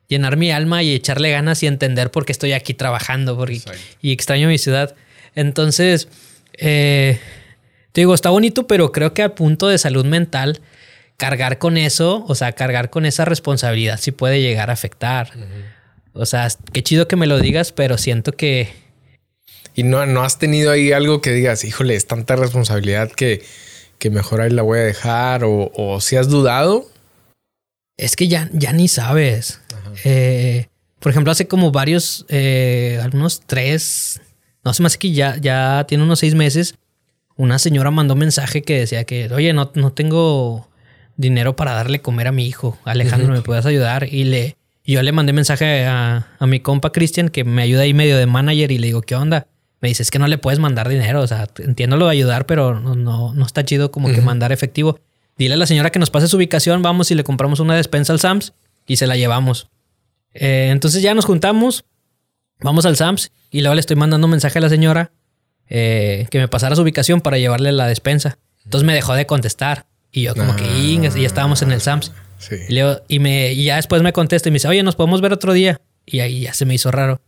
[0.08, 3.60] llenar mi alma y echarle ganas y entender por qué estoy aquí trabajando porque,
[4.00, 4.94] y extraño mi ciudad.
[5.34, 6.08] Entonces,
[6.58, 7.18] eh,
[7.92, 10.60] te digo, está bonito, pero creo que a punto de salud mental,
[11.16, 15.30] cargar con eso, o sea, cargar con esa responsabilidad sí puede llegar a afectar.
[16.12, 18.72] O sea, qué chido que me lo digas, pero siento que...
[19.76, 23.44] Y no, no has tenido ahí algo que digas, híjole, es tanta responsabilidad que,
[23.98, 26.88] que mejor ahí la voy a dejar, o, o si has dudado.
[27.96, 29.60] Es que ya, ya ni sabes.
[30.04, 30.66] Eh,
[31.00, 34.20] por ejemplo, hace como varios, eh, algunos tres,
[34.64, 36.76] no sé más que ya, ya tiene unos seis meses,
[37.36, 40.68] una señora mandó un mensaje que decía que, oye, no, no tengo
[41.16, 42.78] dinero para darle comer a mi hijo.
[42.84, 44.08] Alejandro, ¿me puedes ayudar?
[44.10, 48.16] Y le, yo le mandé mensaje a, mi compa Cristian, que me ayuda ahí medio
[48.16, 49.46] de manager, y le digo, ¿qué onda?
[49.80, 51.20] Me dice, es que no le puedes mandar dinero.
[51.20, 54.52] O sea, entiendo lo de ayudar, pero no, no, no está chido como que mandar
[54.52, 55.00] efectivo.
[55.36, 58.12] Dile a la señora que nos pase su ubicación, vamos y le compramos una despensa
[58.12, 58.52] al Sams
[58.86, 59.68] y se la llevamos.
[60.34, 61.84] Eh, entonces ya nos juntamos,
[62.60, 65.12] vamos al Sams y luego le estoy mandando un mensaje a la señora
[65.68, 68.38] eh, que me pasara su ubicación para llevarle la despensa.
[68.64, 72.12] Entonces me dejó de contestar y yo como que y ya estábamos en el Sams
[73.08, 75.80] Y, me, ya después me contesta y me dice, oye, nos podemos ver otro día.
[76.06, 77.20] Y ahí ya se me hizo raro.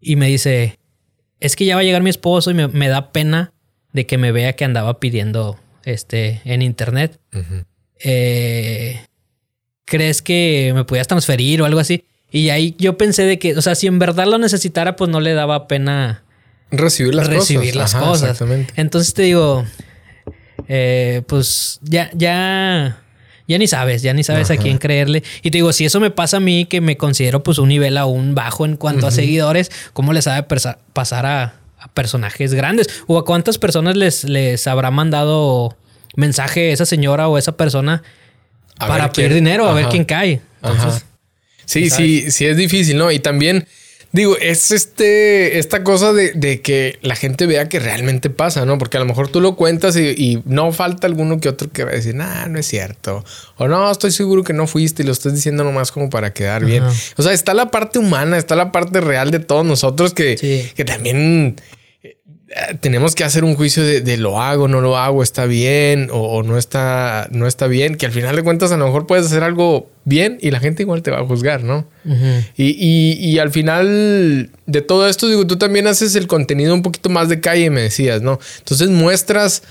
[0.00, 0.78] Y me dice,
[1.40, 3.52] es que ya va a llegar mi esposo y me, da pena
[3.92, 7.18] de que me vea que andaba pidiendo este, en internet.
[7.98, 9.00] Eh,
[9.86, 12.04] ¿Crees que me podías transferir o algo así?
[12.34, 15.20] Y ahí yo pensé de que, o sea, si en verdad lo necesitara, pues no
[15.20, 16.24] le daba pena
[16.72, 18.42] recibir las recibir las cosas.
[18.74, 19.64] Entonces te digo,
[20.66, 22.98] eh, pues ya, ya,
[23.46, 25.22] ya ni sabes, ya ni sabes a quién creerle.
[25.42, 27.96] Y te digo, si eso me pasa a mí, que me considero pues un nivel
[27.96, 30.44] aún bajo en cuanto a seguidores, ¿cómo le sabe
[30.92, 31.54] pasar a,
[31.94, 32.88] personajes grandes?
[33.06, 35.76] ¿O a cuántas personas les, les habrá mandado
[36.16, 38.02] mensaje esa señora o esa persona
[38.76, 40.40] para pedir dinero, a ver quién cae?
[41.64, 43.10] Sí, sí, sí es difícil, ¿no?
[43.10, 43.66] Y también
[44.14, 48.78] Digo, es este, esta cosa de, que la gente vea que realmente pasa, ¿no?
[48.78, 51.90] Porque a lo mejor tú lo cuentas y, no falta alguno que otro que va
[51.90, 53.24] a decir, nah, no es cierto.
[53.56, 56.64] O no, estoy seguro que no fuiste y lo estás diciendo nomás como para quedar
[56.64, 56.84] bien.
[57.16, 60.84] O sea, está la parte humana, está la parte real de todos nosotros que, que
[60.84, 61.56] también
[62.80, 66.58] tenemos que hacer un juicio de, lo hago, no lo hago, está bien o, no,
[66.58, 69.90] está, no está bien, que al final de cuentas a lo mejor puedes hacer algo
[70.04, 71.86] bien y la gente igual te va a juzgar, ¿no?
[72.56, 77.28] y, al final de todo esto, digo, tú también haces el contenido un poquito más
[77.28, 78.38] de calle, me decías, ¿no?
[78.58, 79.62] Entonces muestras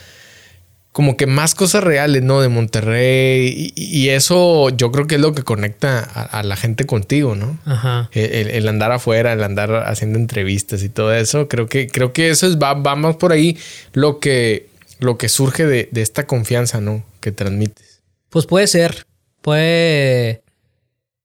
[0.93, 2.39] como que más cosas reales, ¿no?
[2.39, 3.73] De Monterrey.
[3.75, 7.58] Y, eso yo creo que es lo que conecta a, la gente contigo, ¿no?
[7.65, 8.12] Ajá.
[8.13, 11.47] El, andar afuera, el andar haciendo entrevistas y todo eso.
[11.47, 13.58] Creo que, creo que eso es, va, más por ahí
[13.93, 17.03] lo que, lo que surge de, esta confianza, ¿no?
[17.21, 18.03] Que transmites.
[18.29, 19.08] Pues puede ser.
[19.41, 20.43] Puede.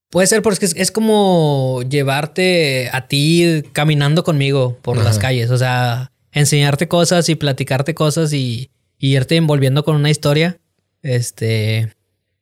[0.08, 5.50] Puede ser porque es, como llevarte a ti caminando conmigo por las calles.
[5.50, 10.58] O sea, enseñarte cosas y platicarte cosas y y irte envolviendo con una historia.
[11.02, 11.92] Este.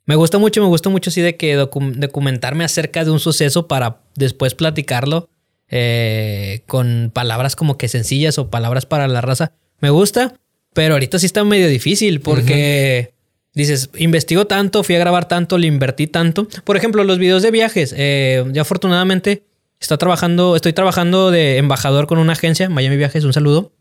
[0.06, 4.02] Me gusta mucho, me gusta mucho así de que documentarme acerca de un suceso para
[4.14, 5.28] después platicarlo
[5.68, 9.52] eh, con palabras como que sencillas o palabras para la raza.
[9.80, 10.34] Me gusta,
[10.74, 13.14] pero ahorita sí está medio difícil porque
[13.52, 16.46] dices, investigo tanto, fui a grabar tanto, le invertí tanto.
[16.62, 17.92] Por ejemplo, los videos de viajes.
[17.96, 19.42] Eh, ya afortunadamente
[19.80, 23.72] está trabajando, estoy trabajando de embajador con una agencia, Miami Viajes, un saludo.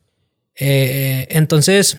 [0.55, 1.97] Eh, entonces,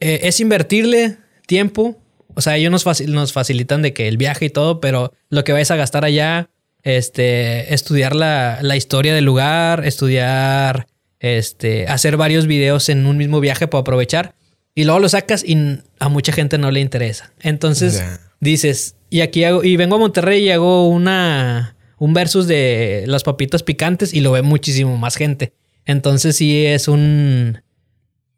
[0.00, 1.98] eh, es invertirle tiempo.
[2.34, 5.52] O sea, ellos nos, nos, facilitan de que el viaje y todo, pero lo que
[5.52, 6.50] vais a gastar allá,
[6.82, 10.86] este, estudiar la, historia del lugar, estudiar,
[11.18, 14.34] este, hacer varios videos en un mismo viaje para aprovechar.
[14.74, 17.32] Y luego lo sacas y a mucha gente no le interesa.
[17.40, 18.04] Entonces
[18.38, 23.24] dices, y aquí hago, y vengo a Monterrey y hago una, un versus de las
[23.24, 25.52] papitas picantes y lo ve muchísimo más gente.
[25.84, 27.62] Entonces sí es un...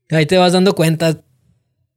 [0.08, 1.20] Ahí te vas dando cuenta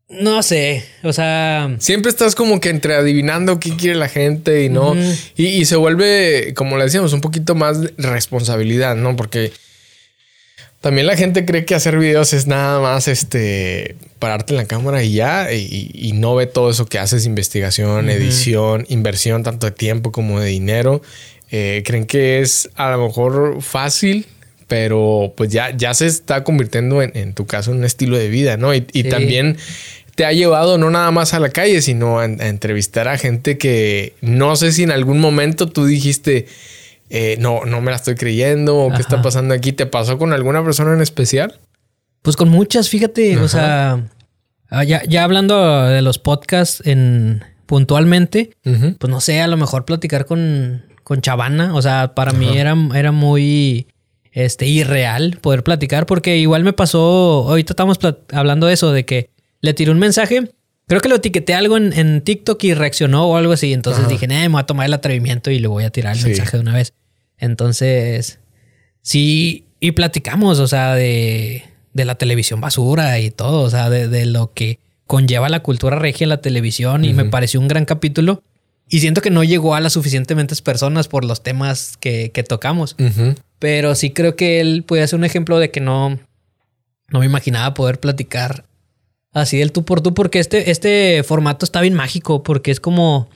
[0.10, 1.76] no sé, o sea...
[1.80, 4.96] Siempre estás como que entre adivinando qué quiere la gente y no.
[5.36, 9.16] y, se vuelve, como le decíamos, un poquito más responsabilidad, ¿no?
[9.16, 9.52] Porque
[10.82, 15.02] también la gente cree que hacer videos es nada más este pararte en la cámara
[15.02, 20.12] y ya, y, no ve todo eso que haces, investigación, edición, inversión, tanto de tiempo
[20.12, 21.02] como de dinero.
[21.52, 24.26] Eh, creen que es a lo mejor fácil
[24.68, 28.58] pero pues ya, ya se está convirtiendo en, tu caso en un estilo de vida,
[28.58, 28.74] ¿no?
[28.74, 29.58] Y, también
[30.16, 34.14] te ha llevado no nada más a la calle, sino a, entrevistar a gente que
[34.22, 36.48] no sé si en algún momento tú dijiste,
[37.10, 39.74] eh, no, no me la estoy creyendo, o qué está pasando aquí.
[39.74, 41.60] ¿Te pasó con alguna persona en especial?
[42.22, 44.08] Pues con muchas, fíjate, o sea,
[44.70, 50.26] ah, ya, hablando de los podcasts en puntualmente, pues no sé, a lo mejor platicar
[50.26, 53.88] con, con Chavana, o sea, para mí era, era muy
[54.34, 58.00] este, irreal poder platicar, porque igual me pasó, ahorita estamos
[58.34, 59.30] hablando de eso, de que
[59.62, 60.52] le tiré un mensaje.
[60.88, 63.72] Creo que lo etiqueté algo en, TikTok y reaccionó o algo así.
[63.72, 66.58] Entonces dije, me voy a tomar el atrevimiento y le voy a tirar el mensaje
[66.58, 66.94] de una vez.
[67.38, 68.40] Entonces,
[69.02, 74.26] sí, y platicamos, o sea, de, de la televisión basura y todo, o sea, de,
[74.26, 78.44] lo que conlleva la cultura regia en la televisión y me pareció un gran capítulo.
[78.94, 82.96] Y siento que no llegó a las suficientemente personas por los temas que, tocamos.
[83.58, 86.20] Pero sí creo que él puede ser un ejemplo de que no,
[87.10, 88.66] no me imaginaba poder platicar
[89.32, 93.32] así del tú por tú, porque este, este formato está bien mágico, porque es como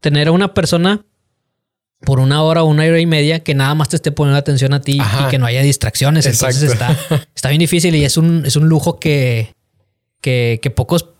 [0.00, 1.04] tener a una persona
[2.00, 4.72] por una hora o una hora y media que nada más te esté poniendo atención
[4.72, 6.24] a ti y que no haya distracciones.
[6.24, 6.96] Entonces está,
[7.34, 9.54] está bien difícil y es un, es un lujo que,
[10.22, 11.10] que, que pocos,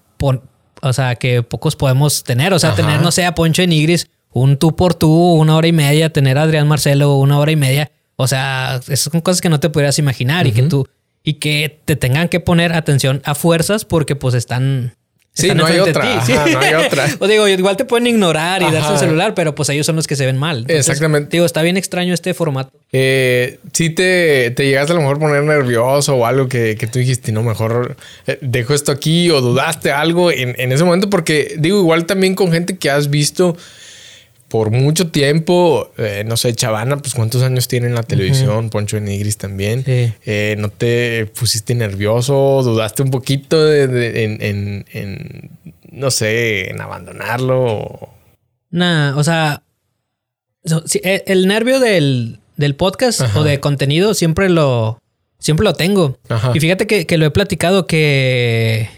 [0.82, 2.52] o sea, que pocos podemos tener.
[2.52, 5.68] O sea, tener, no sé, a Poncho en Nigris, un tú por tú, una hora
[5.68, 7.90] y media, tener a Adrián Marcelo una hora y media.
[8.16, 10.86] O sea, esas son cosas que no te pudieras imaginar y que tú
[11.22, 14.94] y que te tengan que poner atención a fuerzas porque pues están
[15.38, 16.04] Sí, no hay, otra,
[16.52, 17.06] no hay otra.
[17.20, 20.08] o digo, igual te pueden ignorar y darse el celular, pero pues ellos son los
[20.08, 20.64] que se ven mal.
[20.66, 21.30] Exactamente.
[21.30, 22.72] Digo, está bien extraño este formato.
[22.90, 26.88] Eh, sí te, te llegaste a lo mejor a poner nervioso o algo que, que
[26.88, 27.94] tú dijiste, no, mejor
[28.26, 32.34] eh, dejo esto aquí o dudaste algo en, en ese momento, porque digo, igual también
[32.34, 33.56] con gente que has visto
[34.48, 38.96] por mucho tiempo, eh, no sé, Chavana, pues cuántos años tiene en la televisión, Poncho
[38.96, 39.84] de Nigris también.
[39.86, 42.62] Eh, ¿No te pusiste nervioso?
[42.62, 45.50] ¿Dudaste un poquito de, en,
[45.92, 48.08] no sé, en abandonarlo?
[48.70, 49.62] Nah, o sea,
[51.02, 52.40] e, el nervio del,
[52.76, 54.98] podcast o de contenido siempre lo,
[55.38, 56.18] siempre lo tengo.
[56.54, 58.88] Y fíjate que, que lo he platicado que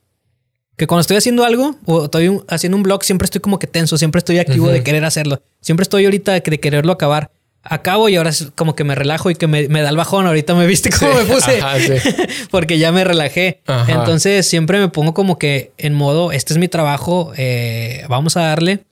[0.81, 3.99] que cuando estoy haciendo algo o estoy haciendo un blog, siempre estoy como que tenso,
[3.99, 5.43] siempre estoy activo de querer hacerlo.
[5.61, 7.31] Siempre estoy ahorita de quererlo acabar.
[7.63, 10.27] Acabo y ahora es como que me relajo y que me, da el bajón.
[10.27, 11.61] Ahorita me viste cómo me puse.
[12.51, 13.61] Porque ya me relajé.
[13.89, 18.45] Entonces siempre me pongo como que en modo, este es mi trabajo, eh, vamos a
[18.45, 18.85] darle.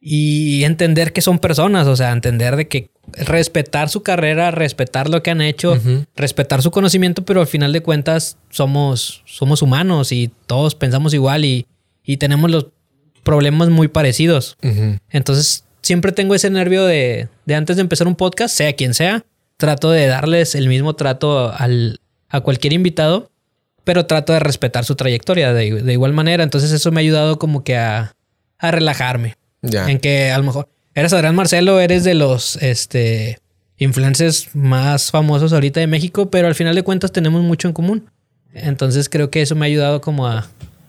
[0.00, 5.22] Y entender que son personas, o sea, entender de que respetar su carrera, respetar lo
[5.22, 5.78] que han hecho,
[6.16, 11.44] respetar su conocimiento, pero al final de cuentas somos, somos humanos y todos pensamos igual
[11.44, 11.66] y,
[12.18, 12.66] tenemos los
[13.22, 14.56] problemas muy parecidos.
[15.10, 19.24] Entonces, siempre tengo ese nervio de, antes de empezar un podcast, sea quien sea,
[19.56, 23.30] trato de darles el mismo trato al, a cualquier invitado,
[23.84, 26.44] pero trato de respetar su trayectoria de, igual manera.
[26.44, 28.14] Entonces, eso me ha ayudado como que a,
[28.58, 29.36] a relajarme.
[29.62, 33.38] En que a lo mejor Eres Adrián Marcelo, eres de los este,
[33.76, 38.10] influencers más famosos ahorita de México, pero al final de cuentas tenemos mucho en común.
[38.54, 40.48] Entonces creo que eso me ha ayudado como a,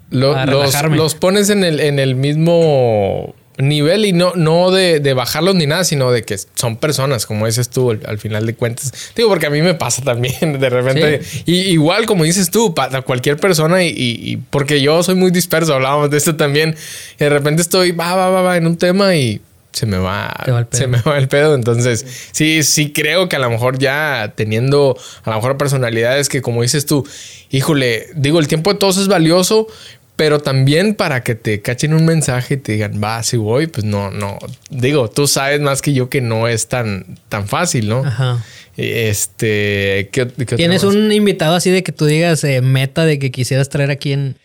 [0.09, 0.95] relajarme.
[0.95, 5.83] Los, pones en el, en el mismo nivel y no, no de, bajarlos ni nada,
[5.83, 8.93] sino de que son personas, como dices tú, al, final de cuentas.
[9.13, 11.21] Digo, porque a mí me pasa también de repente.
[11.45, 16.09] Y, igual, como dices tú, para cualquier persona, y, porque yo soy muy disperso, hablábamos
[16.11, 16.77] de esto también.
[17.15, 19.41] Y de repente estoy, va, va, va, va, en un tema y
[19.77, 20.33] se me va,
[20.71, 21.53] se me va el pedo.
[21.53, 26.41] Entonces, sí, sí creo que a lo mejor ya teniendo a lo mejor personalidades que
[26.41, 27.07] como dices tú,
[27.51, 29.67] híjole, digo, el tiempo de todos es valioso,
[30.15, 33.85] pero también para que te cachen un mensaje y te digan, va, si voy, pues
[33.85, 34.39] no, no.
[34.71, 38.03] Digo, tú sabes más que yo que no es tan, tan fácil, ¿no?
[38.03, 38.43] Ajá.
[38.77, 40.09] Este,
[40.55, 44.13] ¿tienes un invitado así de que tú digas eh, meta de que quisieras traer aquí
[44.13, 44.37] en,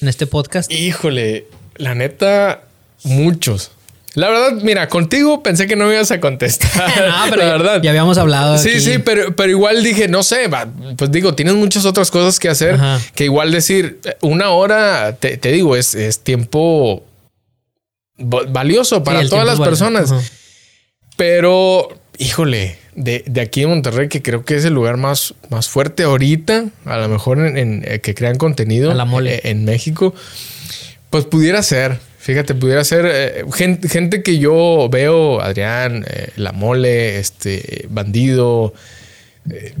[0.00, 0.70] en este podcast?
[0.72, 2.62] Híjole, la neta,
[3.04, 3.70] muchos.
[4.14, 6.70] La verdad, mira, contigo pensé que no me ibas a contestar.
[7.08, 7.82] no, pero la verdad.
[7.82, 8.58] Ya habíamos hablado.
[8.58, 10.50] Sí, sí, pero, pero igual dije, no sé,
[10.96, 12.78] pues digo, tienes muchas otras cosas que hacer
[13.14, 17.04] que igual decir una hora, te, digo, es, es, tiempo
[18.18, 20.12] valioso para todas las personas.
[21.16, 25.68] Pero, híjole, de, de, aquí en Monterrey, que creo que es el lugar más, más
[25.68, 28.92] fuerte ahorita, a lo mejor en, eh, que crean contenido
[29.24, 30.14] eh, en México,
[31.10, 31.98] pues pudiera ser.
[32.20, 33.44] Fíjate, pudiera ser eh,
[33.88, 38.74] gente, que yo veo, Adrián, eh, La Mole, este, Bandido.
[39.50, 39.72] Eh,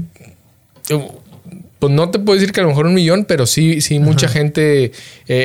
[1.78, 4.26] pues no te puedo decir que a lo mejor un millón, pero sí, sí, mucha
[4.26, 4.90] gente.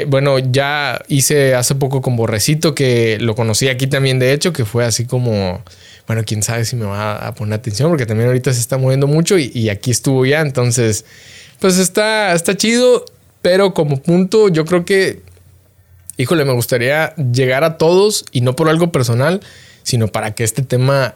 [0.08, 4.64] bueno, ya hice hace poco con Borrecito, que lo conocí aquí también, de hecho, que
[4.64, 5.62] fue así como.
[6.08, 9.08] Bueno, quién sabe si me va a poner atención, porque también ahorita se está moviendo
[9.08, 10.42] mucho y, y aquí estuvo ya.
[10.42, 11.04] Entonces,
[11.60, 13.04] pues está, está chido,
[13.42, 15.26] pero como punto, yo creo que
[16.18, 19.42] híjole, me gustaría llegar a todos y no por algo personal,
[19.84, 21.16] sino para que este tema,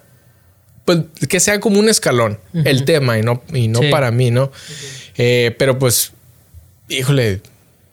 [0.85, 4.51] pues que sea como un escalón, el tema y no, y no para mí, ¿no?
[5.17, 6.11] Eh, pero pues,
[6.87, 7.41] híjole,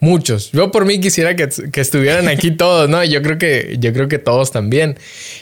[0.00, 0.52] muchos.
[0.52, 1.48] Yo por mí quisiera que,
[1.80, 3.02] estuvieran aquí todos, ¿no?
[3.04, 4.98] Yo creo que, yo creo que todos también.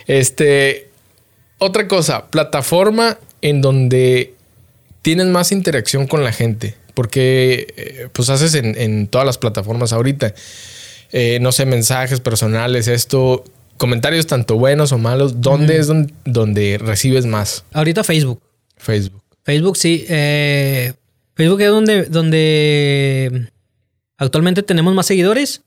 [0.07, 0.88] Este,
[1.59, 4.35] otra cosa, plataforma en donde
[5.03, 9.92] tienes más interacción con la gente, porque eh, pues haces en, en todas las plataformas
[9.92, 10.35] ahorita.
[11.16, 13.44] Eh, no sé, mensajes personales, esto,
[13.77, 15.88] comentarios tanto buenos o malos, ¿dónde es
[16.24, 17.64] donde, recibes más?
[17.72, 18.42] Ahorita Facebook.
[18.77, 19.22] Facebook.
[19.44, 20.05] Facebook, sí.
[20.09, 20.92] Eh,
[21.37, 23.48] Facebook es donde, donde
[24.16, 25.62] actualmente tenemos más seguidores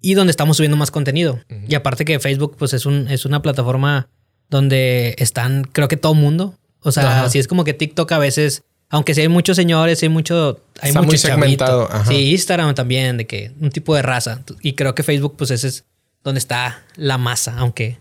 [0.00, 1.40] y donde estamos subiendo más contenido.
[1.66, 4.08] Y aparte que Facebook, pues es, un, es una plataforma
[4.50, 6.54] donde están, creo que todo mundo.
[6.82, 10.08] O sea, así es como que TikTok a veces aunque sí hay muchos señores, hay
[10.08, 10.60] mucho.
[10.80, 11.88] Hay Está mucho muy segmentado.
[12.08, 14.42] Sí, Instagram también, de que un tipo de raza.
[14.62, 15.84] Y creo que Facebook, pues ese es
[16.24, 18.00] donde está la masa, aunque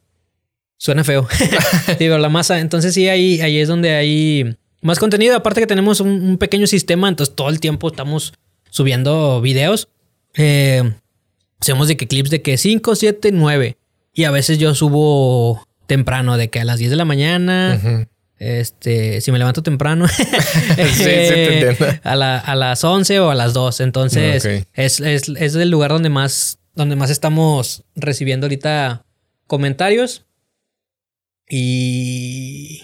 [0.78, 1.28] suena feo.
[2.00, 2.60] Digo, la masa.
[2.60, 5.36] Entonces sí, ahí, ahí es donde hay más contenido.
[5.36, 8.34] Aparte que tenemos un, pequeño sistema, entonces todo el tiempo estamos
[8.72, 9.90] subiendo videos.
[10.34, 10.92] Eh,
[11.60, 13.78] hacemos de que clips de que 5, 7, 9.
[14.16, 18.08] Y a veces yo subo temprano, de que a las 10 de la mañana.
[18.40, 20.06] Este, si me levanto temprano,
[22.04, 22.16] a,
[22.56, 23.82] las 11 o a las 2.
[23.82, 29.06] Entonces, es, el lugar donde más donde más estamos recibiendo ahorita
[29.48, 30.26] comentarios.
[31.50, 32.84] Y,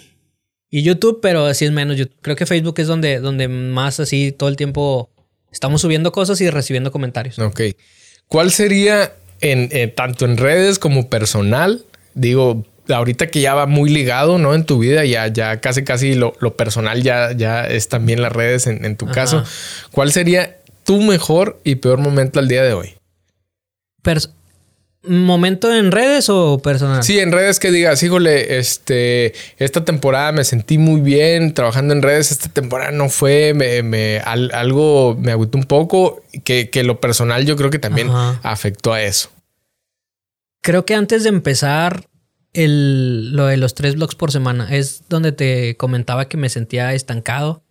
[0.68, 1.96] y YouTube, pero así es menos.
[1.96, 5.10] Yo creo que Facebook es donde, donde más así todo el tiempo
[5.50, 7.38] estamos subiendo cosas y recibiendo comentarios.
[7.38, 7.62] Ok.
[8.26, 11.86] ¿Cuál sería en, eh, tanto en redes como personal?
[12.14, 14.54] Digo, ahorita que ya va muy ligado, ¿no?
[14.54, 18.66] En tu vida, ya, ya casi, casi lo, personal ya, ya es también las redes
[18.66, 19.44] en, tu caso.
[19.90, 22.94] ¿Cuál sería tu mejor y peor momento al día de hoy?
[25.02, 27.02] ¿Momento en redes o personal?
[27.04, 32.02] Sí, en redes que digas, híjole, este, esta temporada me sentí muy bien trabajando en
[32.02, 37.46] redes, esta temporada no fue, me, algo me agüitó un poco, que, que, lo personal
[37.46, 38.10] yo creo que también
[38.42, 39.30] afectó a eso.
[40.60, 42.06] Creo que antes de empezar
[42.56, 46.94] el, lo de los tres blogs por semana, es donde te comentaba que me sentía
[46.94, 47.62] estancado.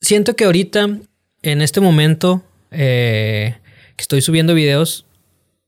[0.00, 0.98] Siento que ahorita,
[1.42, 3.56] en este momento, eh,
[3.96, 5.04] que estoy subiendo videos,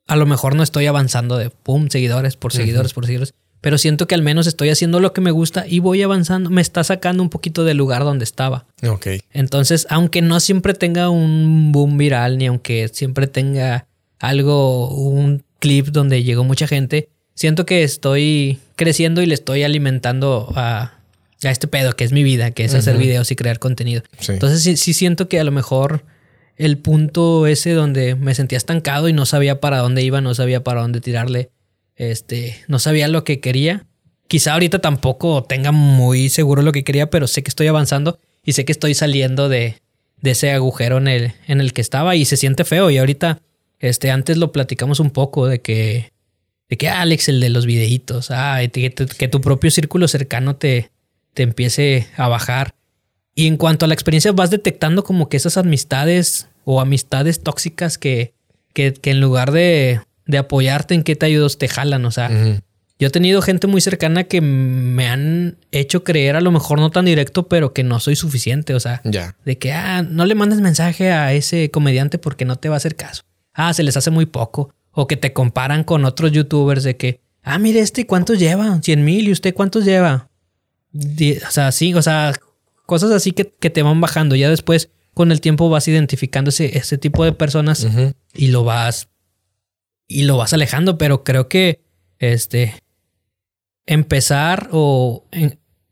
[0.07, 4.07] a lo mejor no estoy avanzando de pum, seguidores por seguidores por seguidores, pero siento
[4.07, 7.23] que al menos estoy haciendo lo que me gusta y voy avanzando, me está sacando
[7.23, 8.67] un poquito del lugar donde estaba.
[8.89, 9.07] Ok.
[9.33, 13.87] Entonces, aunque no siempre tenga un boom viral, ni aunque siempre tenga
[14.19, 20.53] algo, un clip donde llegó mucha gente, siento que estoy creciendo y le estoy alimentando
[20.57, 20.99] a,
[21.45, 24.03] a este pedo que es mi vida, que es hacer videos y crear contenido.
[24.27, 26.05] Entonces sí, sí siento que a lo mejor
[26.57, 30.65] el punto ese donde me sentía estancado y no sabía para dónde iba, no sabía
[30.65, 31.51] para dónde tirarle,
[31.95, 33.87] este, no sabía lo que quería.
[34.27, 38.55] Quizá ahorita tampoco tenga muy seguro lo que quería, pero sé que estoy avanzando y
[38.55, 39.77] sé que estoy saliendo de,
[40.21, 42.91] de ese agujero en el, en el que estaba y se siente feo.
[42.91, 43.41] Y ahorita,
[43.79, 46.11] este, antes lo platicamos un poco de que,
[46.69, 50.57] de que ah, Alex, el de los videitos, ah, que, que tu propio círculo cercano
[50.57, 50.91] te,
[51.35, 52.75] te empiece a bajar.
[53.35, 57.97] Y en cuanto a la experiencia, vas detectando como que esas amistades o amistades tóxicas
[57.97, 58.35] que,
[58.75, 62.05] que, en lugar de, de, apoyarte en qué te ayudas, te jalan.
[62.05, 62.29] O sea,
[62.99, 66.91] yo he tenido gente muy cercana que me han hecho creer, a lo mejor no
[66.91, 68.75] tan directo, pero que no soy suficiente.
[68.75, 72.69] O sea, de que ah, no le mandes mensaje a ese comediante porque no te
[72.69, 73.23] va a hacer caso.
[73.55, 74.75] Ah, se les hace muy poco.
[74.93, 79.05] O que te comparan con otros youtubers de que, ah, mire, este cuántos lleva, 100
[79.05, 80.31] mil y usted cuántos lleva.
[80.95, 82.33] O sea, sí, o sea,
[82.89, 84.35] Cosas así que, te van bajando.
[84.35, 87.87] Ya después, con el tiempo, vas identificando ese, tipo de personas
[88.33, 89.11] y lo vas.
[90.07, 90.97] Y lo vas alejando.
[90.97, 91.83] Pero creo que
[92.19, 92.83] este.
[93.85, 95.27] Empezar, o,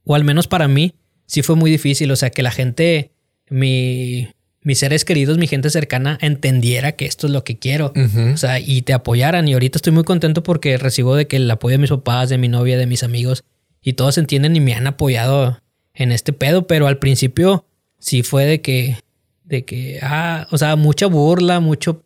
[0.05, 0.95] o al menos para mí,
[1.27, 2.11] sí fue muy difícil.
[2.11, 3.13] O sea, que la gente,
[3.51, 4.29] mi,
[4.67, 7.93] mis seres queridos, mi gente cercana, entendiera que esto es lo que quiero.
[8.35, 9.47] O sea, y te apoyaran.
[9.47, 12.37] Y ahorita estoy muy contento porque recibo de que el apoyo de mis papás, de
[12.37, 13.45] mi novia, de mis amigos,
[13.81, 15.61] y todos entienden y me han apoyado
[15.95, 17.65] en este pedo, pero al principio
[18.01, 18.99] sí fue de que,
[19.45, 22.03] de que, ah, o sea, mucha burla, mucho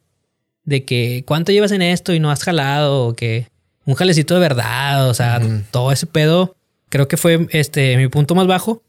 [0.64, 3.46] de que cuánto llevas en esto y no has jalado, o que
[3.86, 5.40] un jalecito de verdad, o sea,
[5.70, 6.56] todo ese pedo,
[6.90, 8.82] creo que fue este mi punto más bajo.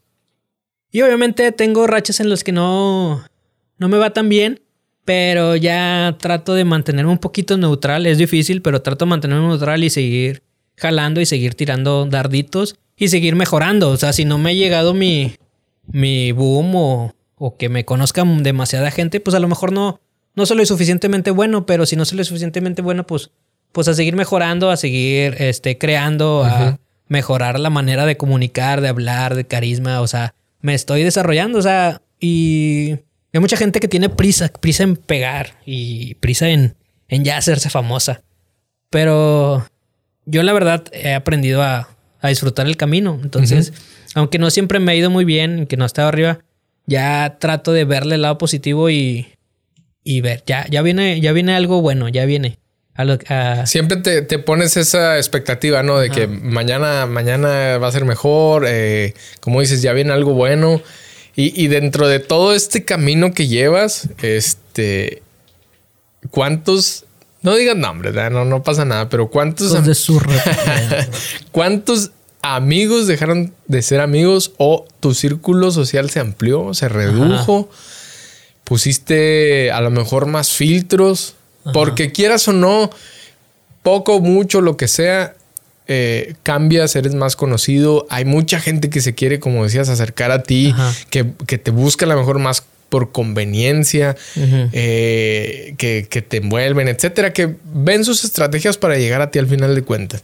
[0.90, 3.24] Y obviamente tengo rachas en los que no,
[3.82, 4.60] no me va tan bien,
[5.04, 9.84] pero ya trato de mantenerme un poquito neutral, es difícil, pero trato de mantenerme neutral
[9.84, 10.42] y seguir
[10.76, 13.90] jalando y seguir tirando darditos y seguir mejorando.
[13.90, 15.34] O sea, si no me ha llegado mi,
[15.86, 20.00] mi boom o, o que me conozcan demasiada gente, pues a lo mejor no,
[20.34, 23.30] no soy suficientemente bueno, pero si no soy suficientemente bueno, pues,
[23.72, 26.78] pues a seguir mejorando, a seguir este, creando, a
[27.08, 30.00] mejorar la manera de comunicar, de hablar, de carisma.
[30.00, 31.58] O sea, me estoy desarrollando.
[31.58, 32.96] O sea, y
[33.32, 36.76] hay mucha gente que tiene prisa, prisa en pegar y prisa en,
[37.08, 38.22] en ya hacerse famosa.
[38.90, 39.66] Pero
[40.26, 41.88] yo la verdad he aprendido a,
[42.20, 43.18] a disfrutar el camino.
[43.22, 43.72] Entonces,
[44.14, 46.38] aunque no siempre me ha ido muy bien, que no estaba arriba,
[46.86, 49.26] ya trato de verle el lado positivo y,
[50.04, 52.58] y ver, ya, ya, viene, ya viene algo bueno, ya viene.
[53.66, 55.98] Siempre te, pones esa expectativa, ¿no?
[55.98, 58.66] De que mañana, mañana va a ser mejor.
[58.68, 60.82] Eh, como dices, ya viene algo bueno.
[61.34, 65.22] Y, y, dentro de todo este camino que llevas, este,
[66.30, 67.06] ¿cuántos
[67.42, 69.74] no digas nombres, no, no pasa nada, pero ¿cuántos,
[71.52, 77.68] ¿cuántos amigos dejaron de ser amigos o tu círculo social se amplió, se redujo?
[78.62, 81.34] Pusiste a lo mejor más filtros,
[81.72, 82.90] porque quieras o no,
[83.82, 85.34] poco, mucho, lo que sea,
[85.88, 88.06] eh, cambias, eres más conocido.
[88.10, 90.74] Hay mucha gente que se quiere, como decías, acercar a ti,
[91.10, 97.32] que, que, te busca a lo mejor más por conveniencia, eh, que, te envuelven, etcétera,
[97.32, 100.22] que ven sus estrategias para llegar a ti al final de cuentas.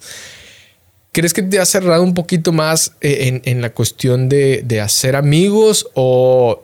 [1.12, 5.88] ¿Crees que te ha cerrado un poquito más eh, en, la cuestión de, hacer amigos
[5.94, 6.62] o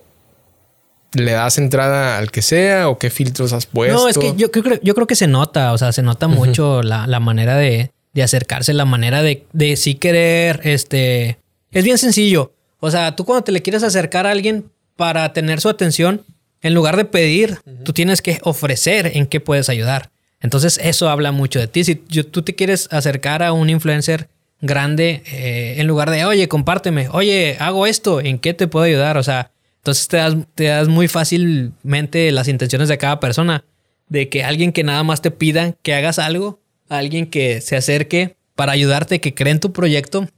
[1.15, 3.99] le das entrada al que sea o qué filtros has puesto.
[3.99, 6.83] No, es que yo, creo, yo creo que se nota, o sea, se nota mucho
[6.83, 7.93] la, manera de,
[8.23, 11.39] acercarse, la manera de, de sí querer, este...
[11.71, 12.53] Es bien sencillo.
[12.79, 16.25] O sea, tú cuando te le quieres acercar a alguien para tener su atención,
[16.63, 20.11] en lugar de pedir, tú tienes que ofrecer en qué puedes ayudar.
[20.41, 21.85] Entonces eso habla mucho de ti.
[21.85, 24.29] Si tú te quieres acercar a un influencer
[24.61, 29.19] grande, eh, en lugar de, oye, compárteme, oye, hago esto, ¿en qué te puedo ayudar?
[29.19, 33.65] O sea, entonces te das, te das muy fácilmente las intenciones de cada persona.
[34.09, 38.37] De que alguien que nada más te pida que hagas algo, alguien que se acerque
[38.55, 40.29] para ayudarte, que cree en tu proyecto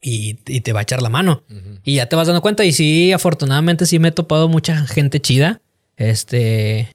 [0.00, 1.42] y, te va a echar la mano.
[1.84, 2.64] Y ya te vas dando cuenta.
[2.64, 5.60] Y sí, afortunadamente sí me he topado mucha gente chida.
[5.96, 6.92] Este.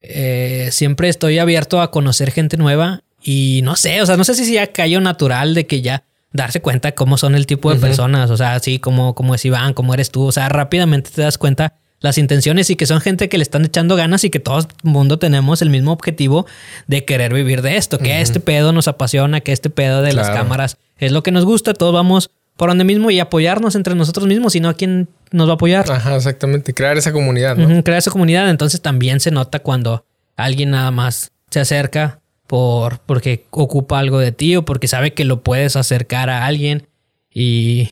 [0.00, 3.02] Eh, siempre estoy abierto a conocer gente nueva.
[3.22, 6.60] Y no sé, o sea, no sé si ya cayó natural de que ya darse
[6.60, 8.30] cuenta cómo son el tipo de personas.
[8.30, 10.24] O sea, así como, como es Iván, cómo eres tú.
[10.26, 13.64] O sea, rápidamente te das cuenta las intenciones y que son gente que le están
[13.64, 16.46] echando ganas y que todo el mundo tenemos el mismo objetivo
[16.86, 20.30] de querer vivir de esto, que este pedo nos apasiona, que este pedo de las
[20.30, 24.26] cámaras es lo que nos gusta, todos vamos por donde mismo y apoyarnos entre nosotros
[24.26, 25.90] mismos, sino a quién nos va a apoyar.
[25.90, 27.82] Ajá, exactamente, crear esa comunidad, ¿no?
[27.82, 33.44] crear esa comunidad, entonces también se nota cuando alguien nada más se acerca por porque
[33.50, 36.86] ocupa algo de ti o porque sabe que lo puedes acercar a alguien
[37.32, 37.90] y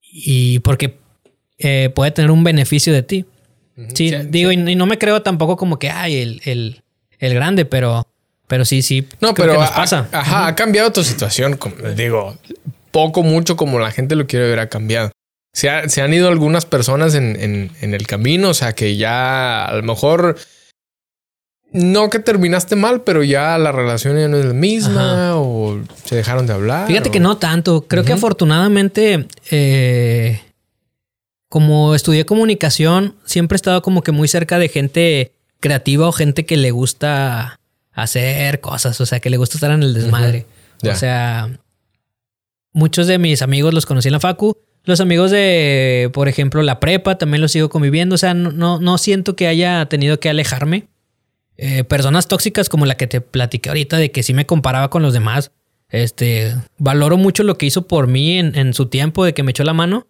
[0.00, 0.98] y porque
[1.60, 3.26] eh, puede tener un beneficio de ti.
[3.94, 6.82] Sí, digo, Y, no me creo tampoco como que, ay, el, el,
[7.18, 8.06] el grande, pero,
[8.46, 9.06] pero sí, sí.
[9.20, 10.08] No, pero pasa.
[10.10, 11.58] Ajá, ha cambiado tu situación.
[11.96, 12.36] digo,
[12.90, 15.12] poco, mucho como la gente lo quiere ver, ha cambiado.
[15.52, 19.64] Se, se han ido algunas personas en, en, en, el camino, o sea, que ya
[19.64, 20.36] a lo mejor
[21.72, 26.16] no que terminaste mal, pero ya la relación ya no es la misma o se
[26.16, 26.86] dejaron de hablar.
[26.86, 27.82] Fíjate que no tanto.
[27.82, 30.40] Creo que afortunadamente eh,
[31.50, 36.46] como estudié comunicación, siempre he estado como que muy cerca de gente creativa o gente
[36.46, 37.58] que le gusta
[37.92, 40.46] hacer cosas, o sea, que le gusta estar en el desmadre.
[40.88, 41.50] O sea,
[42.72, 44.56] muchos de mis amigos los conocí en la Facu.
[44.84, 48.14] Los amigos de, por ejemplo, la prepa también los sigo conviviendo.
[48.14, 50.86] O sea, no, no, siento que haya tenido que alejarme.
[51.56, 55.02] Eh, personas tóxicas como la que te platiqué ahorita de que sí me comparaba con
[55.02, 55.50] los demás.
[55.88, 59.50] Este, valoro mucho lo que hizo por mí en, en su tiempo de que me
[59.50, 60.06] echó la mano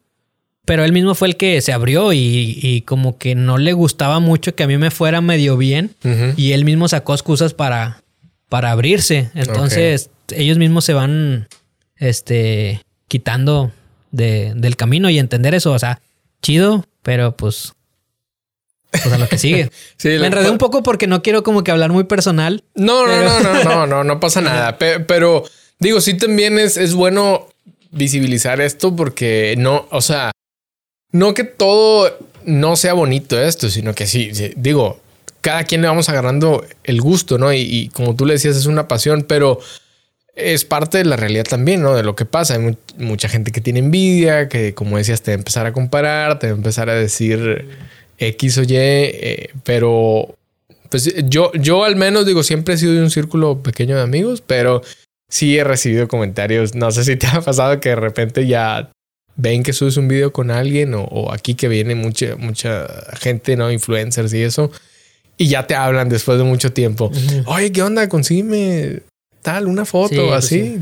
[0.64, 4.54] pero él mismo fue el que se abrió y, como que no le gustaba mucho
[4.54, 5.94] que a mí me fuera medio bien
[6.36, 8.02] y él mismo sacó excusas para,
[8.48, 9.30] para abrirse.
[9.34, 11.48] Entonces ellos mismos se van
[11.96, 13.72] este, quitando
[14.10, 15.72] de, del camino y entender eso.
[15.72, 16.00] O sea,
[16.42, 17.72] chido, pero pues
[18.90, 19.70] pues a lo que sigue.
[20.04, 22.64] me enredé un poco porque no quiero como que hablar muy personal.
[22.74, 24.78] No, no, no, no, no, no, no pasa nada.
[24.78, 25.44] Pero,
[25.78, 27.46] digo, sí también es, es bueno
[27.92, 30.32] visibilizar esto porque no, o sea,
[31.12, 35.00] no que todo no sea bonito esto, sino que sí, digo,
[35.40, 37.52] cada quien le vamos agarrando el gusto, ¿no?
[37.52, 39.58] Y, como tú le decías, es una pasión, pero
[40.34, 41.94] es parte de la realidad también, ¿no?
[41.94, 42.54] De lo que pasa.
[42.54, 46.38] Hay mucha gente que tiene envidia, que como decías, te va a empezar a comparar,
[46.38, 47.68] te va a empezar a decir
[48.18, 50.34] X o Y, eh, pero
[50.90, 54.42] pues yo, yo al menos digo, siempre he sido de un círculo pequeño de amigos,
[54.44, 54.82] pero
[55.28, 56.74] sí he recibido comentarios.
[56.74, 58.90] No sé si te ha pasado que de repente ya
[59.40, 62.86] ven que subes un video con alguien o, aquí que viene mucha, mucha
[63.18, 63.70] gente, ¿no?
[63.70, 64.70] Influencers y eso.
[65.36, 67.10] Y ya te hablan después de mucho tiempo.
[67.46, 68.08] Oye, ¿qué onda?
[68.08, 69.00] Consígueme
[69.42, 70.78] tal, una foto pues así.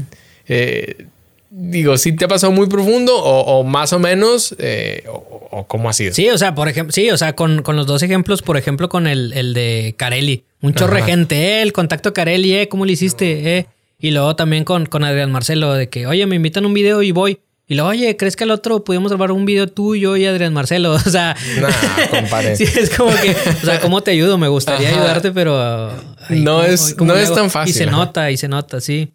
[0.49, 1.07] Eh,
[1.51, 5.93] digo, si te ha pasado muy profundo o, más o menos, eh, o, cómo ha
[5.93, 6.13] sido.
[6.13, 8.89] Sí, o sea, por ejemplo, sí, o sea, con, con los dos ejemplos, por ejemplo,
[8.89, 10.45] con el, el de Carelli.
[10.61, 13.59] Un chorre gente, eh, el contacto Carelli, eh, ¿cómo le hiciste?
[13.59, 13.67] Eh.
[14.01, 17.03] Y luego también con, con Adrián Marcelo, de que, oye, me invitan a un video
[17.03, 17.39] y voy.
[17.71, 20.95] Y luego, oye, ¿crees que al otro pudimos grabar un video tuyo y Adrián Marcelo?
[21.09, 22.57] O sea, nah, compadre.
[22.57, 24.39] sí, es como que, o sea, ¿cómo te ayudo?
[24.39, 25.93] Me gustaría ayudarte, pero.
[26.31, 27.75] no es, no es tan fácil.
[27.75, 29.13] Y se nota, y se nota, sí.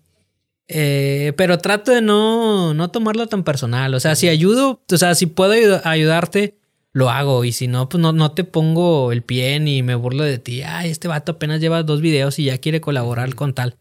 [0.68, 3.94] Eh, pero trato de no, no tomarlo tan personal.
[3.96, 6.56] O sea, si ayudo, o sea, si puedo ayudarte,
[6.92, 7.44] lo hago.
[7.46, 10.62] Y si no, pues no, no te pongo el pie ni me burlo de ti.
[10.62, 13.78] Ay, este vato apenas lleva dos videos y ya quiere colaborar con tal.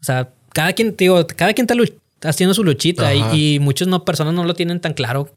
[0.00, 1.74] O sea, cada quien, digo, cada quien está
[2.22, 5.30] haciendo su luchita y, y, muchas no, personas no lo tienen tan claro.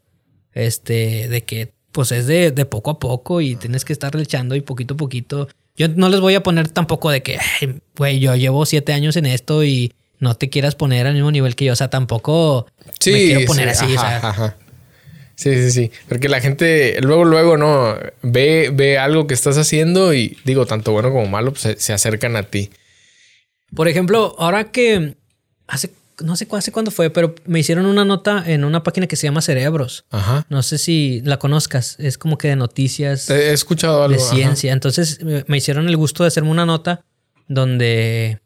[0.52, 4.54] Este, de que pues es de, de poco a poco y tienes que estar echando
[4.54, 5.48] y poquito a poquito.
[5.76, 7.38] Yo no les voy a poner tampoco de que,
[7.96, 11.56] güey, yo llevo siete años en esto y no te quieras poner al mismo nivel
[11.56, 11.72] que yo.
[11.72, 12.66] O sea, tampoco
[13.00, 13.86] sí, me quiero poner así.
[15.36, 15.90] Sí, sí, sí.
[16.08, 17.94] Porque la gente luego, luego, ¿no?
[18.22, 21.92] Ve, ve algo que estás haciendo y digo, tanto bueno como malo, pues se, se
[21.92, 22.70] acercan a ti.
[23.74, 25.16] Por ejemplo, ahora que
[25.66, 25.90] hace
[26.22, 29.26] no sé hace cuándo fue, pero me hicieron una nota en una página que se
[29.26, 30.04] llama Cerebros.
[30.10, 30.46] Ajá.
[30.48, 31.96] No sé si la conozcas.
[31.98, 33.28] Es como que de noticias.
[33.30, 34.16] He escuchado algo.
[34.16, 34.72] De ciencia.
[34.72, 37.04] Entonces me hicieron el gusto de hacerme una nota
[37.48, 38.40] donde.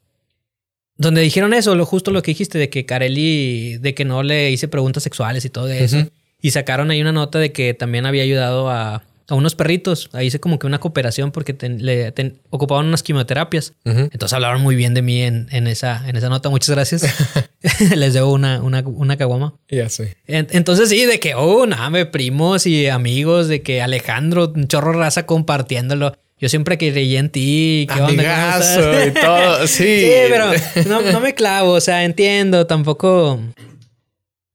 [0.97, 4.51] Donde dijeron eso, lo justo lo que dijiste, de que Carelli, de que no le
[4.51, 5.97] hice preguntas sexuales y todo eso.
[6.43, 10.11] Y sacaron ahí una nota de que también había ayudado a, a unos perritos.
[10.13, 12.13] Ahí hice como que una cooperación porque le,
[12.51, 13.75] ocupaban unas quimioterapias.
[13.85, 16.51] Entonces hablaron muy bien de mí en, en, esa, en esa nota.
[16.51, 17.03] Muchas gracias.
[17.97, 19.55] Les debo una, una, una caguama.
[19.69, 20.17] Ya sé.
[20.27, 25.27] entonces sí, de que, oh, nada, primos y amigos, de que Alejandro, un chorro raza
[25.27, 26.17] compartiéndolo.
[26.39, 27.87] Yo siempre creí en ti.
[27.93, 29.05] ¿Qué onda?
[29.07, 29.67] y todo.
[29.67, 29.85] Sí.
[29.85, 30.53] sí, pero
[30.89, 31.73] no, no me clavo.
[31.73, 32.67] O sea, entiendo.
[32.67, 33.39] Tampoco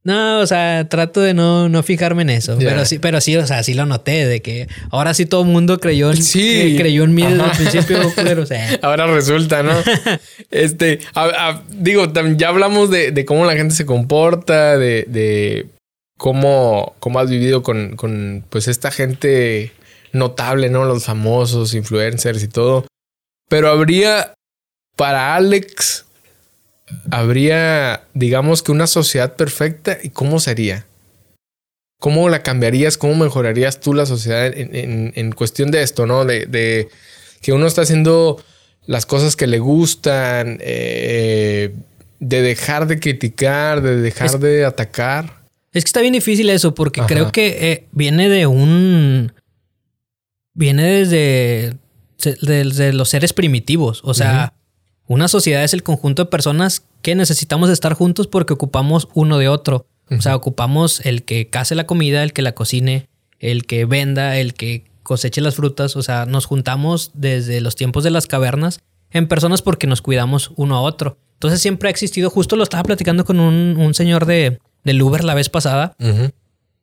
[0.05, 2.55] no, o sea, trato de no, no fijarme en eso.
[2.59, 5.47] Pero sí, pero sí, o sea, sí lo noté, de que ahora sí todo el
[5.47, 6.75] mundo creyó en, sí.
[6.77, 7.97] creyó en mí desde el principio,
[8.41, 8.79] o sea.
[8.83, 9.73] Ahora resulta, ¿no?
[10.51, 10.99] este,
[11.71, 12.05] digo,
[12.37, 15.69] ya hablamos de, cómo la gente se comporta, de, de
[16.19, 19.71] cómo, cómo has vivido con, con pues esta gente
[20.11, 20.85] notable, ¿no?
[20.85, 22.85] Los famosos, influencers y todo.
[23.49, 24.35] Pero habría
[24.95, 26.04] para Alex
[27.11, 30.85] habría, digamos que una sociedad perfecta y cómo sería?
[31.99, 32.97] ¿Cómo la cambiarías?
[32.97, 36.25] ¿Cómo mejorarías tú la sociedad en, cuestión de esto, no?
[36.25, 36.89] De,
[37.41, 38.43] que uno está haciendo
[38.85, 41.73] las cosas que le gustan, eh,
[42.19, 45.45] de dejar de criticar, de dejar de atacar.
[45.73, 49.33] Es que está bien difícil eso, porque creo que eh, viene de un.
[50.53, 51.75] Viene desde,
[52.41, 54.01] desde los seres primitivos.
[54.03, 54.53] O sea,
[55.07, 59.49] una sociedad es el conjunto de personas que necesitamos estar juntos porque ocupamos uno de
[59.49, 59.85] otro.
[60.09, 63.07] O sea, ocupamos el que case la comida, el que la cocine,
[63.39, 65.95] el que venda, el que coseche las frutas.
[65.95, 68.81] O sea, nos juntamos desde los tiempos de las cavernas
[69.11, 71.17] en personas porque nos cuidamos uno a otro.
[71.33, 75.33] Entonces siempre ha existido, justo lo estaba platicando con un, señor de, del Uber la
[75.33, 75.95] vez pasada,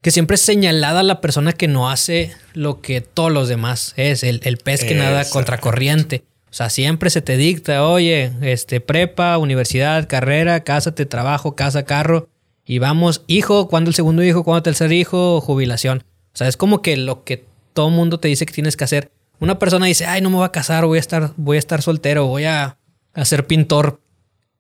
[0.03, 4.25] que siempre es señalada la persona que no hace lo que todos los demás es,
[4.25, 6.25] el, pez que nada contracorriente.
[6.53, 12.29] O sea, siempre se te dicta, oye, este, prepa, universidad, carrera, cásate, trabajo, casa, carro.
[12.67, 14.45] Y vamos, hijo, ¿cuándo el segundo hijo?
[14.45, 15.41] ¿Cuándo el tercer hijo?
[15.41, 16.05] Jubilación.
[16.35, 19.11] O sea, es como que lo que todo mundo te dice que tienes que hacer.
[19.41, 21.81] Una persona dice, ay, no me voy a casar, voy a estar, voy a estar
[21.81, 22.77] soltero, voy a,
[23.23, 24.03] ser pintor.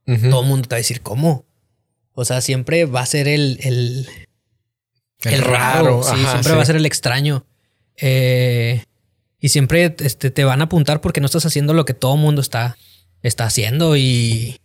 [0.06, 1.44] Todo el mundo te va a decir, ¿cómo?
[2.14, 4.08] O sea, siempre va a ser el, el,
[5.24, 6.02] el, raro.
[6.02, 7.44] Sí, siempre va a ser el extraño.
[7.98, 8.82] Eh,
[9.42, 12.40] y siempre este, te van a apuntar porque no estás haciendo lo que todo mundo
[12.40, 12.78] está,
[13.22, 14.56] está haciendo y,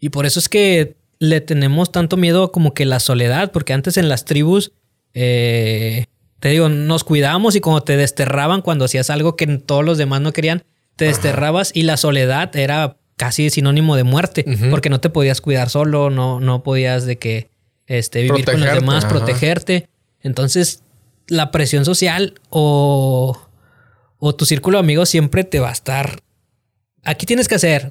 [0.00, 3.98] y por eso es que le tenemos tanto miedo como que la soledad, porque antes
[3.98, 4.72] en las tribus,
[5.12, 6.06] eh,
[6.40, 10.22] te digo, nos cuidábamos y como te desterraban cuando hacías algo que todos los demás
[10.22, 10.64] no querían,
[10.96, 15.68] te desterrabas y la soledad era casi sinónimo de muerte, porque no te podías cuidar
[15.68, 17.50] solo, no, no podías de que
[17.86, 19.88] este, vivir con los demás, protegerte.
[20.22, 20.82] Entonces,
[21.28, 23.38] la presión social o
[24.24, 26.20] o tu círculo de amigos siempre te va a estar.
[27.02, 27.90] Aquí tienes que hacer.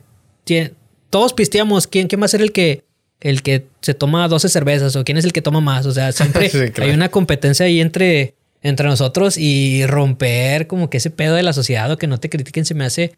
[1.10, 1.88] Todos pisteamos.
[1.88, 2.86] ¿Quién, quién va a ser el que,
[3.20, 4.96] el que se toma 12 cervezas?
[4.96, 5.86] ¿O quién es el que toma más?
[5.86, 11.10] O sea, siempre hay una competencia ahí entre, entre nosotros y romper como que ese
[11.10, 13.18] pedo de la sociedad o que no te critiquen se me hace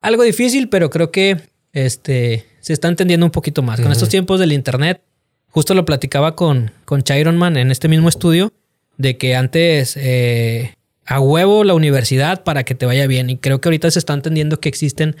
[0.00, 1.40] algo difícil, pero creo que
[1.72, 3.80] este, se está entendiendo un poquito más.
[3.80, 5.02] Con estos tiempos del internet,
[5.48, 8.52] justo lo platicaba con, con Chiron Man en este mismo estudio,
[8.96, 10.76] de que antes eh,
[11.06, 13.30] a huevo la universidad para que te vaya bien.
[13.30, 15.16] Y creo que ahorita se está entendiendo que existen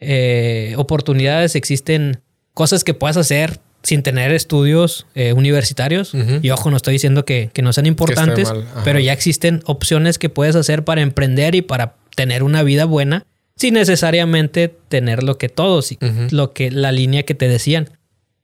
[0.00, 2.20] eh, oportunidades, existen
[2.54, 6.12] cosas que puedas hacer sin tener estudios eh, universitarios.
[6.42, 8.52] Y ojo, no estoy diciendo que, no sean importantes,
[8.84, 13.24] pero ya existen opciones que puedes hacer para emprender y para tener una vida buena
[13.54, 15.96] sin necesariamente tener lo que todos,
[16.30, 17.90] lo que la línea que te decían.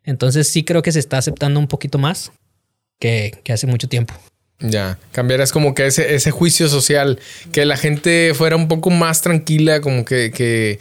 [0.05, 2.33] Entonces sí creo que se está aceptando un poquito más
[2.99, 4.15] que hace mucho tiempo.
[4.61, 7.19] Ya, cambiarás como que ese, ese juicio social,
[7.53, 10.79] que la gente fuera un poco más tranquila, como que, que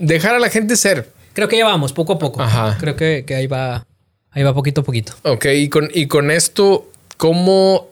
[0.00, 1.10] dejar a la gente ser.
[1.34, 2.42] Creo que ya vamos, poco a poco.
[2.42, 2.76] Ajá.
[2.80, 3.86] Creo que, ahí va,
[4.30, 5.12] ahí va poquito a poquito.
[5.22, 7.88] Ok, y con, y con esto, ¿cómo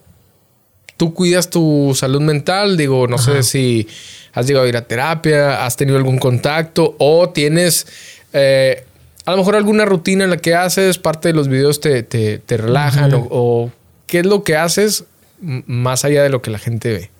[0.96, 2.76] tú cuidas tu salud mental?
[2.76, 3.86] Digo, no sé si
[4.32, 7.86] has llegado a ir a terapia, has tenido algún contacto o tienes...
[8.32, 8.84] Eh,
[9.26, 12.56] a lo mejor alguna rutina en la que haces, parte de los videos te, te,
[12.56, 13.70] relajan o
[14.14, 15.06] ¿qué es lo que haces
[15.40, 17.10] más allá de lo que la gente ve?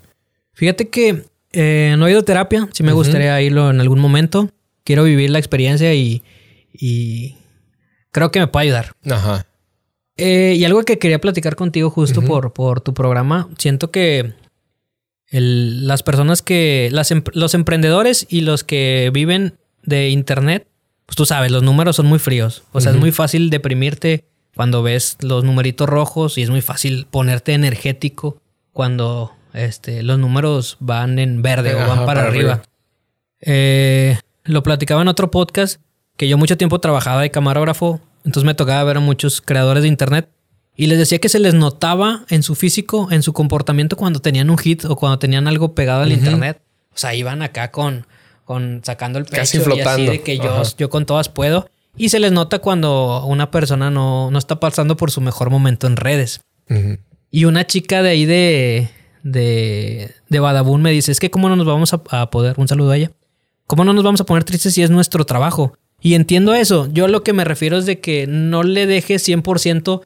[0.52, 4.48] Fíjate que eh, no he ido a terapia, sí me gustaría irlo en algún momento.
[4.84, 6.22] Quiero vivir la experiencia y,
[8.12, 8.92] creo que me puede ayudar.
[9.10, 9.44] Ajá.
[10.16, 14.34] Eh, y algo que quería platicar contigo justo por, por tu programa, siento que
[15.32, 20.68] las personas que, los emprendedores y los que viven de Internet
[21.06, 22.62] pues tú sabes, los números son muy fríos.
[22.72, 24.24] O sea, es muy fácil deprimirte
[24.54, 28.40] cuando ves los numeritos rojos y es muy fácil ponerte energético
[28.72, 32.62] cuando este, los números van en verde o van para, arriba.
[33.40, 35.80] Eh, lo platicaba en otro podcast
[36.16, 39.88] que yo mucho tiempo trabajaba de camarógrafo, entonces me tocaba ver a muchos creadores de
[39.88, 40.28] internet
[40.76, 44.50] y les decía que se les notaba en su físico, en su comportamiento cuando tenían
[44.50, 46.60] un hit o cuando tenían algo pegado al internet.
[46.92, 48.06] O sea, iban acá con,
[48.44, 50.02] con sacando el pecho Casi flotando.
[50.02, 51.68] y así de que yo, yo con todas puedo.
[51.96, 55.86] Y se les nota cuando una persona no, no está pasando por su mejor momento
[55.86, 56.40] en redes.
[57.30, 58.88] Y una chica de ahí de,
[59.22, 62.68] de, de Badabun me dice, es que cómo no nos vamos a, a, poder, un
[62.68, 63.12] saludo a ella,
[63.66, 65.76] cómo no nos vamos a poner tristes si es nuestro trabajo.
[66.00, 66.88] Y entiendo eso.
[66.92, 70.02] Yo lo que me refiero es de que no le dejes 100%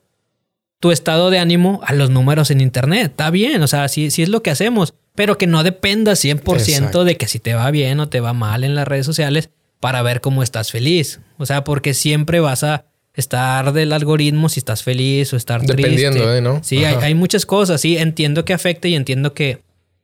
[0.80, 3.10] tu estado de ánimo a los números en internet.
[3.10, 7.02] Está bien, o sea, sí, sí es lo que hacemos, pero que no dependa 100%
[7.02, 10.02] de que si te va bien o te va mal en las redes sociales para
[10.02, 11.20] ver cómo estás feliz.
[11.38, 12.84] O sea, porque siempre vas a
[13.14, 16.38] estar del algoritmo si estás feliz o estar Dependiendo, triste.
[16.38, 16.40] ¿eh?
[16.40, 16.62] ¿no?
[16.62, 17.80] Sí, hay, hay, muchas cosas.
[17.80, 19.62] Sí, entiendo que afecte y entiendo que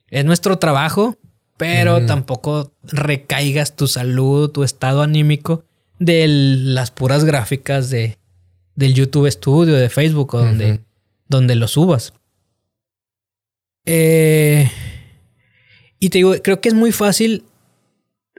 [0.09, 1.17] es nuestro trabajo,
[1.57, 5.65] pero tampoco recaigas tu salud, tu estado anímico
[5.99, 8.19] de las puras gráficas de,
[8.75, 10.81] del YouTube Studio, de Facebook o donde,
[11.29, 12.13] donde lo subas.
[13.87, 14.71] Eh,
[15.99, 17.45] y te digo, creo que es muy fácil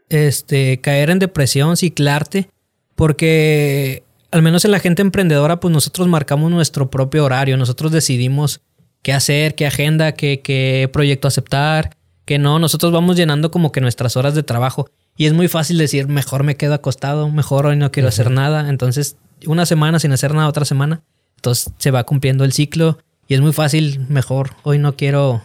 [0.10, 2.50] este, caer en depresión, ciclarte,
[2.96, 8.62] porque al menos en la gente emprendedora, pues nosotros marcamos nuestro propio horario, nosotros decidimos
[9.02, 13.82] qué hacer, qué agenda, qué, qué proyecto aceptar, qué no, nosotros vamos llenando como que
[13.82, 14.90] nuestras horas de trabajo.
[15.18, 18.68] Y es muy fácil decir, mejor me quedo acostado, mejor hoy no quiero hacer nada.
[18.70, 19.16] Entonces,
[19.46, 21.02] una semana sin hacer nada, otra semana.
[21.38, 25.44] Entonces se va cumpliendo el ciclo y es muy fácil, mejor hoy no quiero,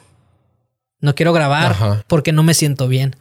[1.01, 3.17] no quiero grabar porque no me siento bien.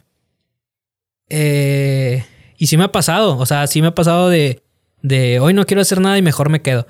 [1.28, 2.24] Eh,
[2.60, 4.62] y sí me ha pasado, o sea, sí me ha pasado de,
[5.00, 6.86] de hoy no quiero hacer nada y mejor me quedo.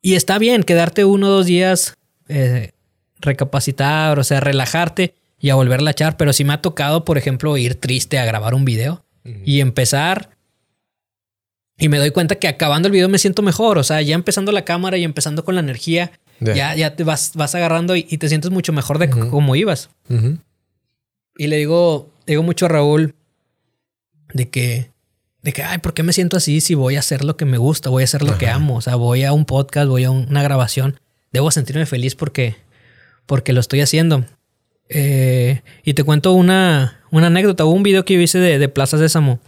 [0.00, 1.96] Y está bien quedarte uno o dos días,
[2.28, 2.70] eh,
[3.18, 6.16] recapacitar, o sea, relajarte y a volverla a echar.
[6.16, 9.04] Pero sí me ha tocado, por ejemplo, ir triste a grabar un video
[9.44, 10.30] y empezar.
[11.76, 13.76] Y me doy cuenta que acabando el video me siento mejor.
[13.76, 17.32] O sea, ya empezando la cámara y empezando con la energía, ya, ya te vas,
[17.34, 19.90] vas agarrando y, te sientes mucho mejor de cómo ibas.
[21.36, 23.16] Y le digo, digo mucho a Raúl
[24.32, 24.90] de que,
[25.42, 27.58] de que, ay, ¿por qué me siento así si voy a hacer lo que me
[27.58, 27.90] gusta?
[27.90, 28.76] Voy a hacer lo que amo.
[28.76, 31.00] O sea, voy a un podcast, voy a una grabación.
[31.32, 32.56] Debo sentirme feliz porque,
[33.26, 34.24] porque lo estoy haciendo.
[34.88, 37.64] Eh, y te cuento una, una anécdota.
[37.64, 39.40] Hubo un video que yo hice de, de Plaza Sésamo.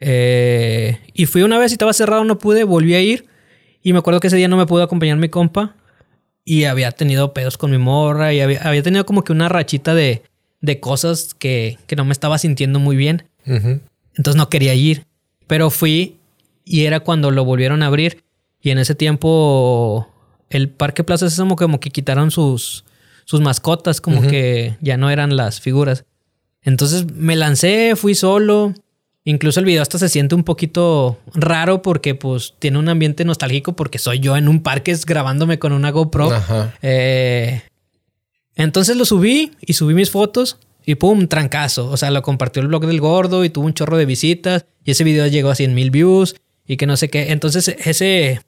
[0.00, 3.26] Eh, y fui una vez y estaba cerrado, no pude, volví a ir.
[3.82, 5.76] Y me acuerdo que ese día no me pudo acompañar mi compa.
[6.44, 8.32] Y había tenido pedos con mi morra.
[8.32, 10.22] Y había, tenido como que una rachita de,
[10.60, 13.24] de cosas que, que, no me estaba sintiendo muy bien.
[14.16, 15.06] Entonces no quería ir.
[15.46, 16.16] Pero fui
[16.64, 18.24] y era cuando lo volvieron a abrir.
[18.60, 20.08] Y en ese tiempo
[20.50, 22.84] el Parque Plaza Sésamo como que quitaron sus,
[23.24, 26.04] sus mascotas, como que ya no eran las figuras.
[26.62, 28.72] Entonces me lancé, fui solo.
[29.26, 33.74] Incluso el video hasta se siente un poquito raro porque pues tiene un ambiente nostálgico
[33.74, 36.30] porque soy yo en un parque grabándome con una GoPro.
[36.82, 37.62] Eh,
[38.54, 41.90] entonces lo subí y subí mis fotos y pum, trancazo.
[41.90, 44.90] O sea, lo compartió el blog del gordo y tuvo un chorro de visitas y
[44.90, 47.32] ese video llegó a 100 mil views y que no sé qué.
[47.32, 48.40] Entonces ese,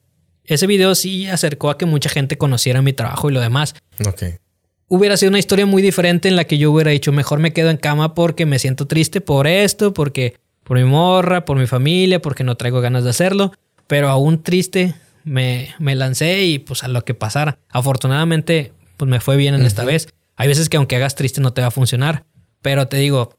[0.44, 3.74] ese video sí acercó a que mucha gente conociera mi trabajo y lo demás.
[4.06, 4.22] Ok
[4.88, 7.70] hubiera sido una historia muy diferente en la que yo hubiera dicho, mejor me quedo
[7.70, 12.20] en cama porque me siento triste por esto, porque por mi morra, por mi familia,
[12.20, 13.52] porque no traigo ganas de hacerlo,
[13.86, 17.58] pero aún triste me, me lancé y pues a lo que pasara.
[17.68, 20.08] Afortunadamente, pues me fue bien en esta vez.
[20.36, 22.24] Hay veces que aunque hagas triste no te va a funcionar,
[22.62, 23.36] pero te digo,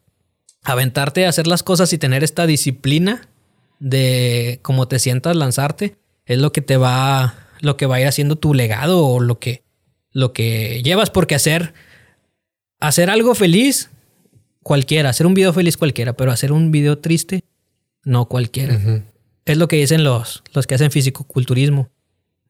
[0.63, 3.29] aventarte a hacer las cosas y tener esta disciplina
[3.79, 8.07] de cómo te sientas lanzarte es lo que te va lo que va a ir
[8.07, 9.63] haciendo tu legado o lo que
[10.17, 11.75] lo que llevas, porque hacer,
[12.79, 13.91] hacer algo feliz,
[14.63, 17.43] cualquiera, hacer un video feliz cualquiera, pero hacer un video triste,
[18.03, 18.79] no cualquiera.
[19.45, 21.91] Es lo que dicen los, los que hacen fisicoculturismo.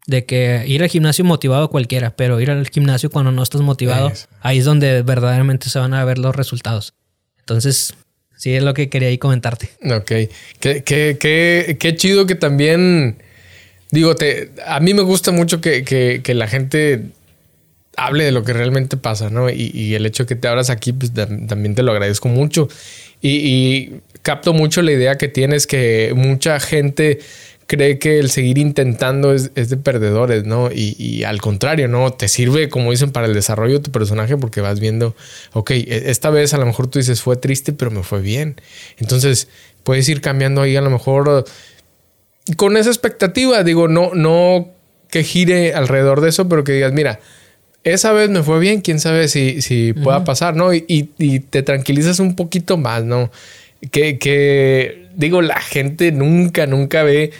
[0.07, 4.11] De que ir al gimnasio motivado cualquiera, pero ir al gimnasio cuando no estás motivado,
[4.41, 6.93] ahí es donde verdaderamente se van a ver los resultados.
[7.39, 7.93] Entonces,
[8.35, 9.69] sí es lo que quería ahí comentarte.
[9.83, 10.31] Ok.
[10.59, 13.21] Qué, qué, qué, qué chido que también,
[13.91, 17.11] digo, te, a mí me gusta mucho que, que la gente
[17.97, 19.49] hable de lo que realmente pasa, ¿no?
[19.49, 22.69] Y, el hecho de que te abras aquí, pues también te lo agradezco mucho.
[23.21, 27.19] Y, capto mucho la idea que tienes que mucha gente
[27.67, 30.69] cree que el seguir intentando es, de perdedores, ¿no?
[30.71, 32.11] Y, al contrario, ¿no?
[32.11, 35.15] Te sirve, como dicen, para el desarrollo de tu personaje porque vas viendo,
[35.53, 38.59] ok, e, esta vez a lo mejor tú dices, fue triste, pero me fue bien.
[38.97, 39.49] Entonces,
[39.83, 41.45] puedes ir cambiando ahí a lo mejor
[42.55, 44.69] con esa expectativa, digo, no, no
[45.09, 47.19] que gire alrededor de eso, pero que digas, mira,
[47.83, 50.73] esa vez me fue bien, quién sabe si, si pueda pasar, ¿no?
[50.73, 53.31] Y, y, te tranquilizas un poquito más, ¿no?
[53.91, 57.31] Que, que, digo, la gente nunca, nunca ve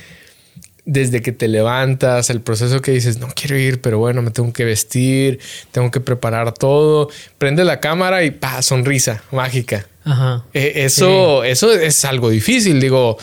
[0.86, 4.54] desde que te levantas, el proceso que dices, no quiero ir, pero bueno, me tengo
[4.54, 5.40] que vestir,
[5.72, 9.86] tengo que preparar todo, prende la cámara y pa, sonrisa mágica.
[10.06, 10.46] Ajá.
[10.54, 13.18] E, eso, eso es algo difícil, digo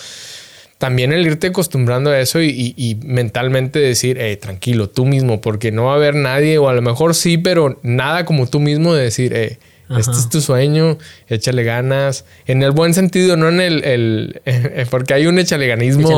[0.84, 5.84] también el irte acostumbrando a eso y, mentalmente decir, eh, tranquilo, tú mismo, porque no
[5.84, 9.04] va a haber nadie, o a lo mejor sí, pero nada como tú mismo de
[9.04, 9.58] decir, eh,
[9.90, 14.40] este es tu sueño, échale ganas, en el buen sentido, no en el,
[14.90, 16.08] porque hay un échale ganismo.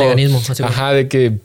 [0.62, 1.38] ajá, de que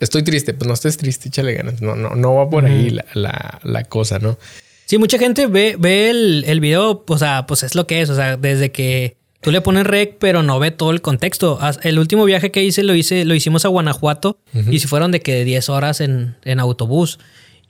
[0.00, 3.84] estoy triste, pues no estés triste, échale ganas, no, no, no va por ahí la,
[3.88, 4.38] cosa, ¿no?
[4.86, 8.10] Sí, mucha gente ve, ve el, el video, o sea, pues es lo que es,
[8.10, 11.58] o sea, desde que Tú le pones rec, pero no ve todo el contexto.
[11.82, 14.38] El último viaje que hice lo hice, lo hicimos a Guanajuato
[14.70, 17.18] y si fueron de que 10 horas en, autobús.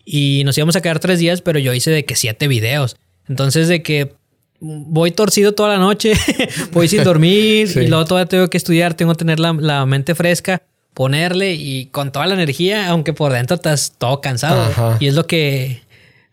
[0.04, 2.96] Y nos íbamos a quedar tres días, pero yo hice de que siete videos.
[3.28, 4.12] Entonces, de que
[4.60, 6.14] voy torcido toda la noche,
[6.72, 10.62] voy sin dormir y luego todavía tengo que estudiar, tengo que tener la, mente fresca,
[10.94, 14.96] ponerle y con toda la energía, aunque por dentro estás todo cansado.
[15.00, 15.82] Y es lo que,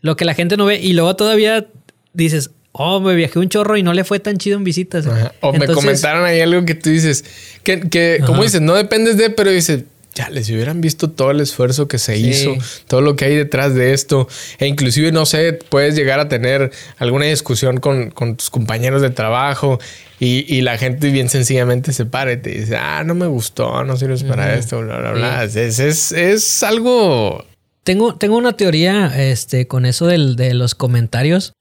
[0.01, 0.79] lo que la gente no ve.
[0.79, 1.67] Y luego todavía
[2.13, 5.05] dices, oh, me viajé un chorro y no le fue tan chido en visitas.
[5.41, 7.25] O me comentaron ahí algo que tú dices,
[7.63, 9.83] que, que como dices, no dependes de, pero dices,
[10.14, 12.55] ya les hubieran visto todo el esfuerzo que se hizo,
[12.88, 14.28] todo lo que hay detrás de esto.
[14.59, 19.80] E inclusive, no sé, puedes llegar a tener alguna discusión con, tus compañeros de trabajo
[20.20, 23.97] y, la gente bien sencillamente se para y te dice, ah, no me gustó, no
[23.97, 25.43] sirves para esto, bla, bla, bla.
[25.45, 27.45] Es, es, es, algo...
[27.84, 31.53] Tengo, tengo una teoría este, con eso del, de los comentarios.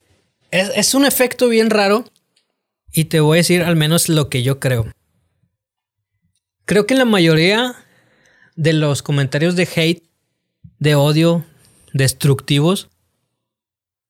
[0.50, 2.04] Es, un efecto bien raro
[2.92, 4.90] y te voy a decir al menos lo que yo creo.
[6.64, 7.76] Creo que la mayoría
[8.60, 10.04] de los comentarios de hate,
[10.78, 11.46] de odio,
[11.94, 12.90] destructivos,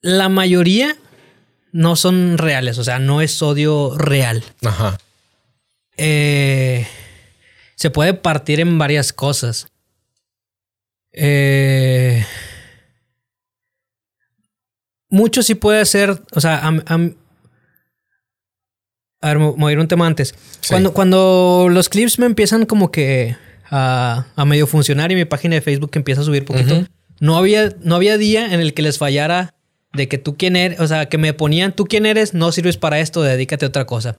[0.01, 0.96] la mayoría
[1.70, 4.42] no son reales, o sea, no es odio real.
[4.64, 4.98] Ajá.
[5.96, 6.84] Eh,
[7.76, 9.68] se puede partir en varias cosas.
[11.12, 12.26] Eh,
[15.11, 16.96] mucho sí puede ser, o sea, a,
[19.28, 20.34] ver, me voy a ir un tema antes.
[20.68, 23.36] Cuando, cuando los clips me empiezan como que
[23.70, 26.84] a, medio funcionar y mi página de Facebook empieza a subir poquito,
[27.20, 29.54] no, había, no había día en el que les fallara
[29.92, 32.76] de que tú quién eres, o sea, que me ponían tú quién eres, no sirves
[32.76, 34.18] para esto, dedícate a otra cosa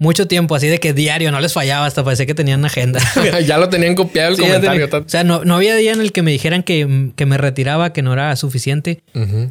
[0.00, 3.00] mucho tiempo, así de que diario no les fallaba, hasta parecía que tenían agenda.
[3.46, 4.88] ya lo tenían copiado el comentario.
[4.90, 8.14] o sea, no, había día en el que me dijeran que, me retiraba, que no
[8.14, 9.02] era suficiente,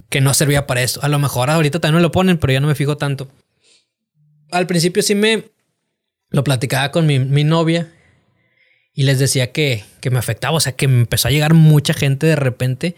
[0.09, 0.99] que no servía para eso.
[1.03, 3.29] A lo mejor ahorita también me lo ponen, pero ya no me fijo tanto.
[4.49, 5.43] Al principio sí me
[6.31, 7.93] lo platicaba con mi, novia
[8.93, 11.93] y les decía que, que me afectaba, o sea, que me empezó a llegar mucha
[11.93, 12.95] gente de repente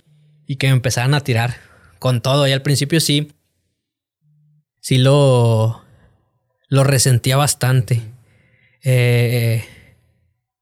[0.47, 1.57] y que me empezaban a tirar
[1.99, 2.47] con todo.
[2.47, 3.31] Y al principio sí,
[4.79, 5.81] sí lo
[6.71, 8.01] lo resentía bastante.
[8.83, 9.63] Eh,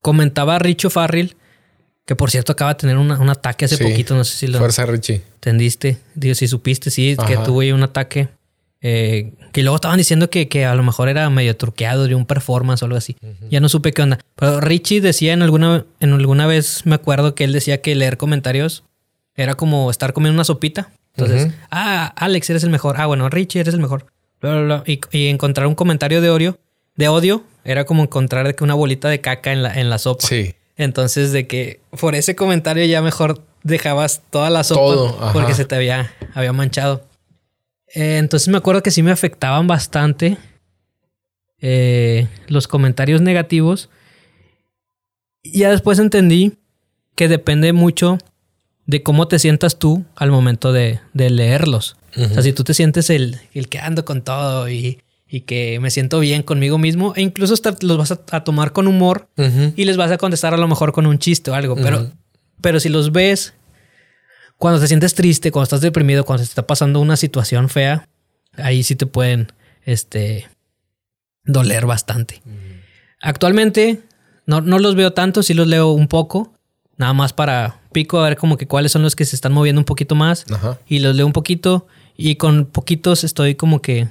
[0.01, 1.35] comentaba Richo Farrell,
[2.05, 4.57] que por cierto acaba de tener un ataque hace poquito, no sé si lo...
[4.57, 5.21] Fuerza Richie.
[5.35, 5.99] ¿Entendiste?
[6.15, 8.27] Digo, si supiste, sí, que tuve un ataque.
[8.81, 12.25] Eh, que luego estaban diciendo que, que, a lo mejor era medio truqueado de un
[12.25, 13.17] performance o algo así.
[13.49, 14.19] Ya no supe qué onda.
[14.35, 18.17] Pero Richie decía en alguna, en alguna vez, me acuerdo que él decía que leer
[18.17, 18.83] comentarios
[19.35, 20.91] era como estar comiendo una sopita.
[21.15, 22.95] Entonces, ah, Alex, eres el mejor.
[22.97, 24.05] Ah, bueno, Richie, eres el mejor.
[24.85, 26.59] Y, encontrar un comentario de odio,
[26.95, 30.25] de odio, era como encontrar que una bolita de caca en la, en la sopa.
[30.25, 30.55] Sí.
[30.77, 35.75] Entonces, de que por ese comentario ya mejor dejabas toda la sopa porque se te
[35.75, 37.03] había, había manchado.
[37.93, 40.37] Eh, entonces me acuerdo que sí me afectaban bastante
[41.61, 43.89] eh, los comentarios negativos.
[45.41, 46.53] Y ya después entendí
[47.15, 48.17] que depende mucho
[48.85, 51.95] de cómo te sientas tú al momento de, de leerlos.
[52.17, 55.79] O sea, si tú te sientes el, el que ando con todo y, y, que
[55.79, 59.29] me siento bien conmigo mismo, e incluso hasta los vas a, tomar con humor
[59.75, 62.11] y les vas a contestar a lo mejor con un chiste o algo, pero,
[62.61, 63.53] pero si los ves
[64.59, 68.07] cuando te sientes triste, cuando estás deprimido, cuando se está pasando una situación fea,
[68.57, 69.51] ahí sí te pueden
[69.85, 70.47] este,
[71.45, 72.41] doler bastante.
[73.21, 74.01] Actualmente
[74.45, 76.53] no, no los veo tanto, sí los leo un poco,
[76.97, 79.79] nada más para pico a ver como que cuáles son los que se están moviendo
[79.79, 80.45] un poquito más
[80.87, 81.87] y los leo un poquito
[82.17, 84.09] y con poquitos estoy como que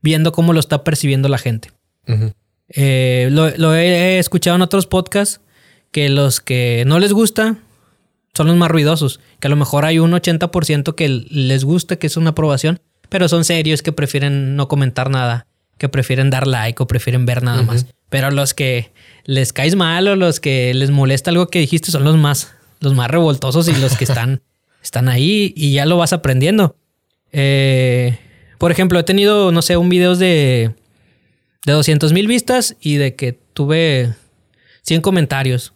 [0.00, 1.70] viendo cómo lo está percibiendo la gente.
[2.68, 5.42] Eh, lo, he escuchado en otros podcasts
[5.90, 7.58] que los que no les gusta
[8.34, 9.20] son los más ruidosos.
[9.40, 13.28] Que a lo mejor hay un 80% que les gusta, que es una aprobación, pero
[13.28, 15.46] son serios que prefieren no comentar nada,
[15.78, 17.86] que prefieren dar like o prefieren ver nada más.
[18.08, 18.92] Pero los que
[19.24, 22.94] les caes mal o los que les molesta algo que dijiste son los más, los
[22.94, 24.42] más revoltosos y los que están,
[24.82, 26.76] están ahí y ya lo vas aprendiendo.
[27.32, 28.18] Eh,
[28.58, 30.74] por ejemplo, he tenido, no sé, un video de,
[31.66, 34.14] de 200 mil vistas y de que tuve
[34.82, 35.73] 100 comentarios.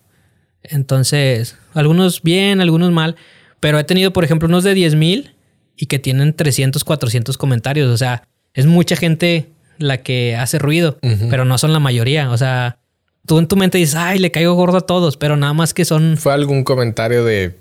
[0.70, 3.16] Entonces, algunos bien, algunos mal.
[3.60, 5.34] Pero he tenido, por ejemplo, unos de 10 mil
[5.76, 7.90] y que tienen 300, 400 comentarios.
[7.90, 9.48] O sea, es mucha gente
[9.78, 10.98] la que hace ruido,
[11.30, 12.30] pero no son la mayoría.
[12.30, 12.78] O sea,
[13.26, 15.84] tú en tu mente dices, ay, le caigo gordo a todos, pero nada más que
[15.84, 16.16] son.
[16.16, 17.56] Fue algún comentario de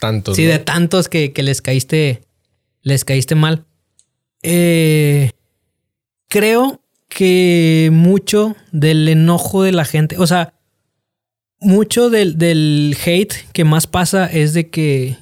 [0.00, 0.36] tantos.
[0.36, 2.22] Sí, de tantos que, que, les caíste,
[2.82, 3.64] les caíste mal.
[4.42, 5.30] Eh,
[6.28, 10.54] creo que mucho del enojo de la gente, o sea,
[11.60, 15.16] mucho del, del hate que más pasa es de que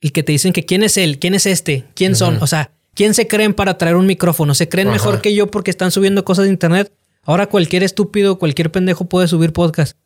[0.00, 2.72] el que te dicen que quién es él, quién es este, quién son, o sea,
[2.94, 6.24] quién se creen para traer un micrófono, se creen mejor que yo porque están subiendo
[6.24, 6.92] cosas de internet.
[7.22, 9.96] Ahora cualquier estúpido, cualquier pendejo puede subir podcast.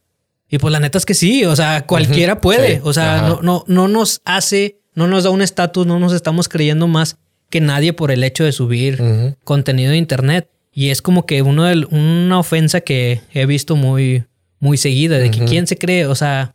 [0.49, 3.65] Y pues la neta es que sí, o sea, cualquiera puede, o sea, no, no,
[3.67, 7.17] no nos hace, no nos da un estatus, no nos estamos creyendo más
[7.51, 9.03] que nadie por el hecho de subir
[9.45, 10.49] contenido de internet.
[10.73, 14.25] Y es como que uno de, una ofensa que he visto muy,
[14.65, 16.55] muy seguida, de que quién se cree, o sea,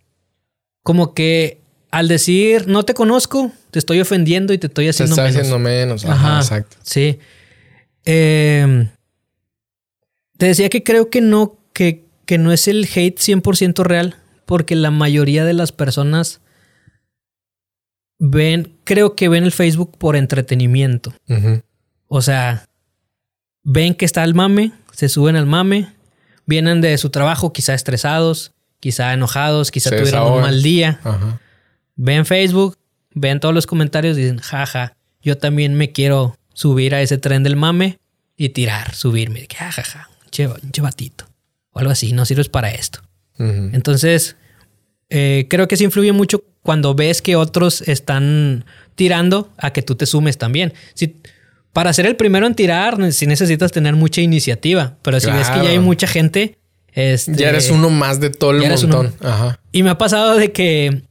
[0.82, 5.28] como que al decir no te conozco, te estoy ofendiendo y te estoy haciendo te
[5.28, 6.06] está haciendo menos.
[6.06, 6.76] Ajá, exacto.
[6.82, 7.20] Sí.
[8.06, 8.90] Em,
[10.38, 14.16] te decía que creo que no, que, que no es el hate 100% real,
[14.48, 16.42] porque la mayoría de las personas
[18.18, 21.14] ven, creo que ven el Facebook por entretenimiento.
[22.08, 22.66] O sea,
[23.64, 25.94] ven que está el mame, se suben al mame,
[26.50, 31.00] vienen de su trabajo quizá estresados, quizá enojados, quizá tuvieron un mal día.
[31.96, 32.78] Ven Facebook,
[33.14, 37.44] ven todos los comentarios y dicen, jaja, yo también me quiero subir a ese tren
[37.44, 38.00] del mame
[38.36, 39.48] y tirar, subirme.
[39.56, 40.10] Jajaja,
[40.64, 41.26] un chevatito.
[41.72, 43.02] O algo así, no sirves para esto.
[43.38, 44.36] Entonces,
[45.10, 49.96] eh, creo que sí influye mucho cuando ves que otros están tirando a que tú
[49.96, 50.74] te sumes también.
[50.94, 51.16] Si,
[51.74, 54.98] para ser el primero en tirar, si necesitas tener mucha iniciativa.
[55.02, 56.58] Pero si ves que ya hay mucha gente.
[56.92, 59.14] Este, ya eres uno más de todo el montón.
[59.72, 61.04] Y me ha pasado de que.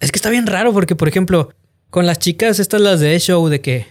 [0.00, 1.50] Es que está bien raro porque, por ejemplo,
[1.88, 3.86] con las chicas, estas las de show, de que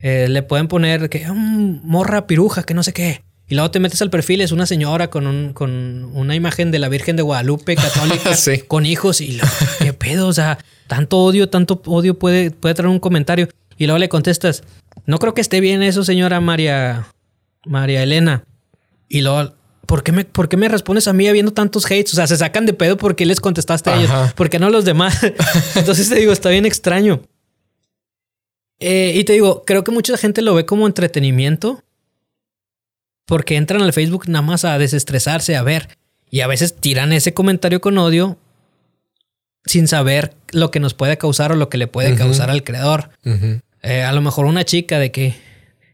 [0.00, 3.22] eh, le pueden poner que un morra piruja, que no sé qué.
[3.46, 6.78] Y luego te metes al perfil, es una señora con, un, con una imagen de
[6.78, 8.32] la Virgen de Guadalupe católica
[8.68, 9.44] con hijos y lo,
[9.78, 13.48] qué pedo, o sea, tanto odio, tanto odio puede, puede traer un comentario.
[13.76, 14.62] Y luego le contestas,
[15.06, 17.06] no creo que esté bien eso, señora María,
[17.64, 18.44] María Elena.
[19.08, 19.54] Y luego,
[19.86, 22.12] ¿por qué, me, ¿por qué me respondes a mí habiendo tantos hates?
[22.14, 24.84] O sea, se sacan de pedo porque les contestaste a ellos, porque no a los
[24.84, 25.22] demás.
[25.74, 27.22] Entonces te digo, está bien extraño.
[28.80, 31.82] Eh, y te digo, creo que mucha gente lo ve como entretenimiento
[33.26, 35.96] porque entran al Facebook nada más a desestresarse, a ver.
[36.30, 38.38] Y a veces tiran ese comentario con odio
[39.66, 43.10] sin saber lo que nos puede causar o lo que le puede causar al creador.
[43.84, 45.34] Eh, a lo mejor una chica de que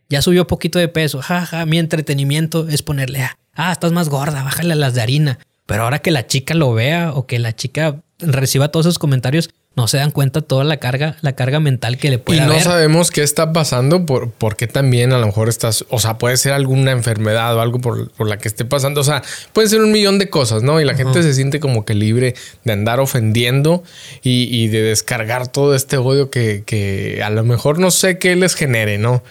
[0.09, 4.76] ya subió poquito de peso, jaja, mi entretenimiento es ponerle, ah, estás más gorda, bájale
[4.76, 5.38] las de harina.
[5.66, 9.51] Pero ahora que la chica lo vea o que la chica reciba todos esos comentarios,
[9.76, 12.58] no se dan cuenta toda la carga, la carga mental que le puede Y no
[12.60, 16.52] sabemos qué está pasando, por, porque también a lo mejor estás, o sea, puede ser
[16.52, 19.00] alguna enfermedad o algo por, la que esté pasando.
[19.00, 20.80] O sea, puede ser un millón de cosas, ¿no?
[20.80, 23.84] Y la gente se siente como que libre de andar ofendiendo
[24.22, 28.98] y, de descargar todo este odio que, a lo mejor no sé qué les genere,
[28.98, 29.22] ¿no?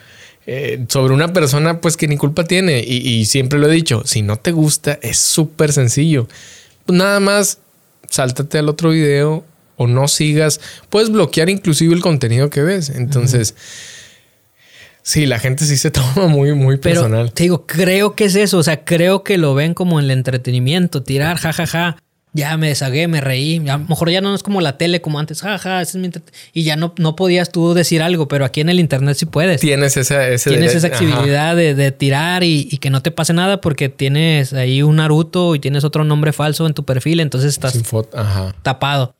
[0.47, 2.79] Eh, sobre una persona pues que ni culpa tiene.
[2.79, 6.27] Y, y siempre lo he dicho, si no te gusta, es súper sencillo.
[6.85, 7.59] Pues nada más,
[8.09, 9.43] sáltate al otro video
[9.79, 10.59] o no sigas.
[10.89, 12.89] Puedes bloquear inclusive el contenido que ves.
[12.89, 13.55] Entonces,
[15.01, 17.31] sí, la gente sí se toma muy, muy personal.
[17.31, 18.57] te digo, creo que es eso.
[18.57, 21.97] O sea, creo que lo ven como el entretenimiento, tirar, jajaja.
[22.31, 23.57] Ya me deshagué, me reí.
[23.69, 25.41] A lo mejor ya no es como la tele como antes.
[25.41, 26.11] Jaja, es mi
[26.53, 29.61] y ya no, no podías tú decir algo, pero aquí en el internet sí puedes.
[29.61, 33.89] Tienes esa, tienes esa accesibilidad de, tirar y, y, que no te pase nada porque
[33.89, 37.81] tienes ahí un Naruto y tienes otro nombre falso en tu perfil, entonces estás
[38.61, 39.15] tapado.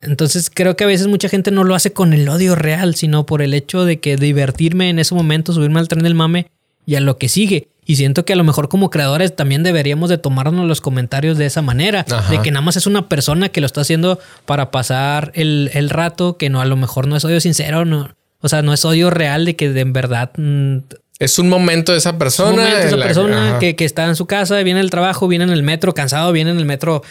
[0.00, 3.26] Entonces creo que a veces mucha gente no lo hace con el odio real, sino
[3.26, 6.50] por el hecho de que divertirme en ese momento, subirme al tren del mame
[6.86, 7.68] y a lo que sigue.
[7.84, 11.46] Y siento que a lo mejor como creadores también deberíamos de tomarnos los comentarios de
[11.46, 15.32] esa manera, de que nada más es una persona que lo está haciendo para pasar
[15.34, 18.72] el, rato, que no a lo mejor no es odio sincero, no, o sea, no
[18.72, 20.76] es odio real de que de en verdad mm,
[21.18, 22.50] Es un momento de esa persona.
[22.50, 25.50] Un momento de esa persona que, está en su casa, viene el trabajo, viene en
[25.50, 27.02] el metro cansado, viene en el metro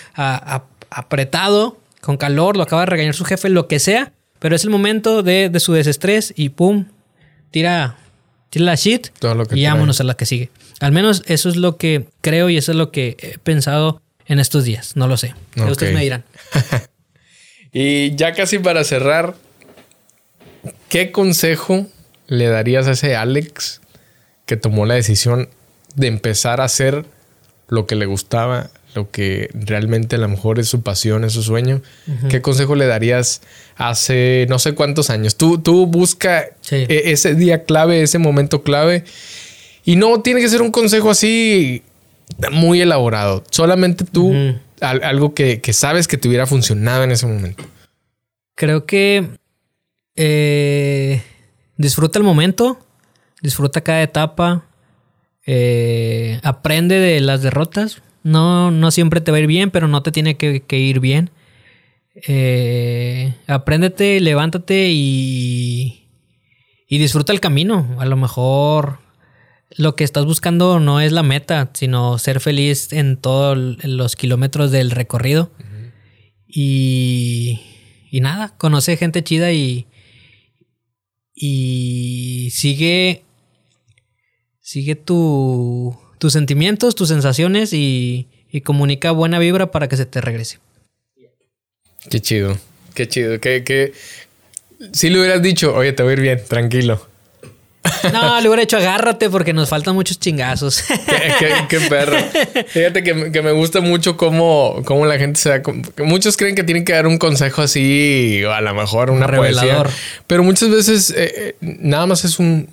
[0.90, 4.14] apretado, con calor, lo acaba de regañar su jefe, lo que sea.
[4.40, 6.86] Pero es el momento de, su desestrés y pum,
[7.52, 7.98] tira,
[8.50, 9.10] tira la shit
[9.52, 10.50] y vámonos a la que sigue.
[10.80, 14.40] Al menos eso es lo que creo y eso es lo que he pensado en
[14.40, 14.96] estos días.
[14.96, 15.36] No lo sé.
[15.58, 16.24] Ustedes me dirán.
[17.74, 19.36] y ya casi para cerrar,
[20.88, 21.86] ¿qué consejo
[22.28, 23.82] le darías a ese Alex
[24.46, 25.50] que tomó la decisión
[25.96, 27.06] de empezar a hacer
[27.68, 31.44] lo que le gustaba, lo que realmente a lo mejor es su pasión, es su
[31.44, 31.82] sueño.
[32.30, 33.42] ¿Qué consejo le darías
[33.76, 35.36] hace no sé cuántos años?
[35.36, 39.04] Tú, tú busca e, ese día clave, ese momento clave.
[39.86, 41.84] Y no tiene que ser un consejo así
[42.52, 43.44] muy elaborado.
[43.52, 44.34] Solamente tú,
[44.82, 47.64] algo que, sabes que te hubiera funcionado en ese momento.
[48.56, 49.30] Creo que
[50.16, 51.22] eh,
[51.78, 52.80] disfruta el momento
[53.42, 54.66] disfruta cada etapa,
[55.46, 58.02] eh, aprende de las derrotas.
[58.24, 61.32] No, no siempre te va a ir bien, pero no te tiene que, ir bien.
[62.16, 66.08] Eh, apréndete, levántate y,
[66.88, 67.96] y disfruta el camino.
[68.00, 69.00] A lo mejor
[69.78, 74.72] lo que estás buscando no es la meta, sino ser feliz en todos los kilómetros
[74.72, 75.52] del recorrido.
[76.48, 77.62] y,
[78.12, 79.88] y nada, conoce gente chida y,
[81.34, 83.24] y sigue
[84.70, 88.28] sigue tu, tus sentimientos, tus sensaciones y,
[88.64, 90.60] comunica buena vibra para que se te regrese.
[92.10, 92.58] Qué chido,
[92.94, 93.40] qué chido.
[93.40, 93.94] Que, que
[94.94, 97.08] si le hubieras dicho, oye, te voy a ir bien, tranquilo.
[98.14, 100.84] No, le hubiera dicho agárrate porque nos faltan muchos chingazos.
[101.70, 102.18] Qué, perro.
[102.68, 105.62] Fíjate que, me gusta mucho cómo, cómo, la gente se da.
[106.04, 109.88] Muchos creen que tienen que dar un consejo así, o a lo mejor una Revelador.
[109.88, 110.24] poesía.
[110.28, 112.70] Pero muchas veces eh, eh, nada más es un,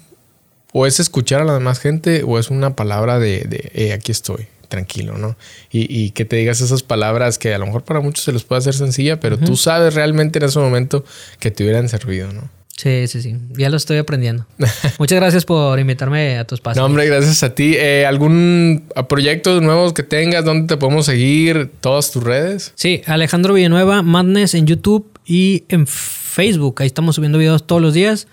[0.72, 4.12] o es escuchar a la demás gente o es una palabra de, de eh, aquí
[4.12, 5.36] estoy, tranquilo, ¿no?
[5.70, 8.60] Y, que te digas esas palabras que a lo mejor para muchos se les puede
[8.60, 11.04] hacer sencilla, pero tú sabes realmente en ese momento
[11.38, 12.50] que te hubieran servido, ¿no?
[12.76, 13.34] Sí, sí, sí.
[13.56, 14.46] Ya lo estoy aprendiendo.
[14.98, 16.80] Muchas gracias por invitarme a tu espacio.
[16.80, 17.74] No, hombre, gracias a ti.
[17.74, 20.44] Eh, ¿Algún proyecto nuevo que tengas?
[20.44, 21.70] ¿Dónde te podemos seguir?
[21.80, 22.72] ¿Todas tus redes?
[22.74, 26.82] Sí, Alejandro Villanueva, Madness en YouTube y en Facebook.
[26.82, 28.28] Ahí estamos subiendo videos todos los días.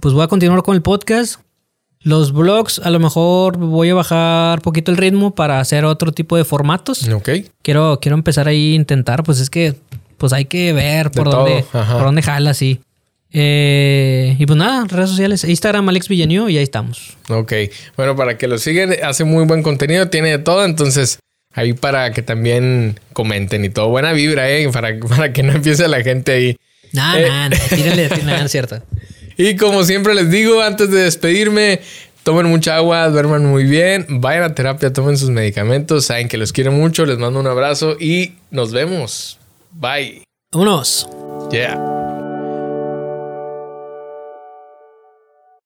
[0.00, 1.40] Pues voy a continuar con el podcast.
[2.08, 6.38] Los blogs, a lo mejor voy a bajar poquito el ritmo para hacer otro tipo
[6.38, 7.06] de formatos.
[7.06, 7.28] Ok.
[7.60, 9.74] Quiero, quiero empezar ahí a intentar, pues es que
[10.16, 12.80] pues hay que ver por dónde, por dónde jala, sí.
[13.30, 17.18] Eh, y pues nada, redes sociales, Instagram Alex Villanueva y ahí estamos.
[17.28, 17.52] Ok,
[17.94, 21.18] bueno, para que lo sigan, hace muy buen contenido, tiene de todo, entonces
[21.52, 23.90] ahí para que también comenten y todo.
[23.90, 24.66] Buena vibra, ¿eh?
[24.72, 26.56] Para, para que no empiece la gente ahí.
[26.90, 27.28] Nada, eh.
[27.28, 28.82] nada, tírale, tírale, cierto.
[29.38, 31.80] Y como siempre les digo, antes de despedirme,
[32.24, 36.52] tomen mucha agua, duerman muy bien, vayan a terapia, tomen sus medicamentos, saben que los
[36.52, 39.38] quiero mucho, les mando un abrazo y nos vemos.
[39.70, 40.24] Bye.
[40.52, 41.08] Vámonos.
[41.52, 41.97] Yeah.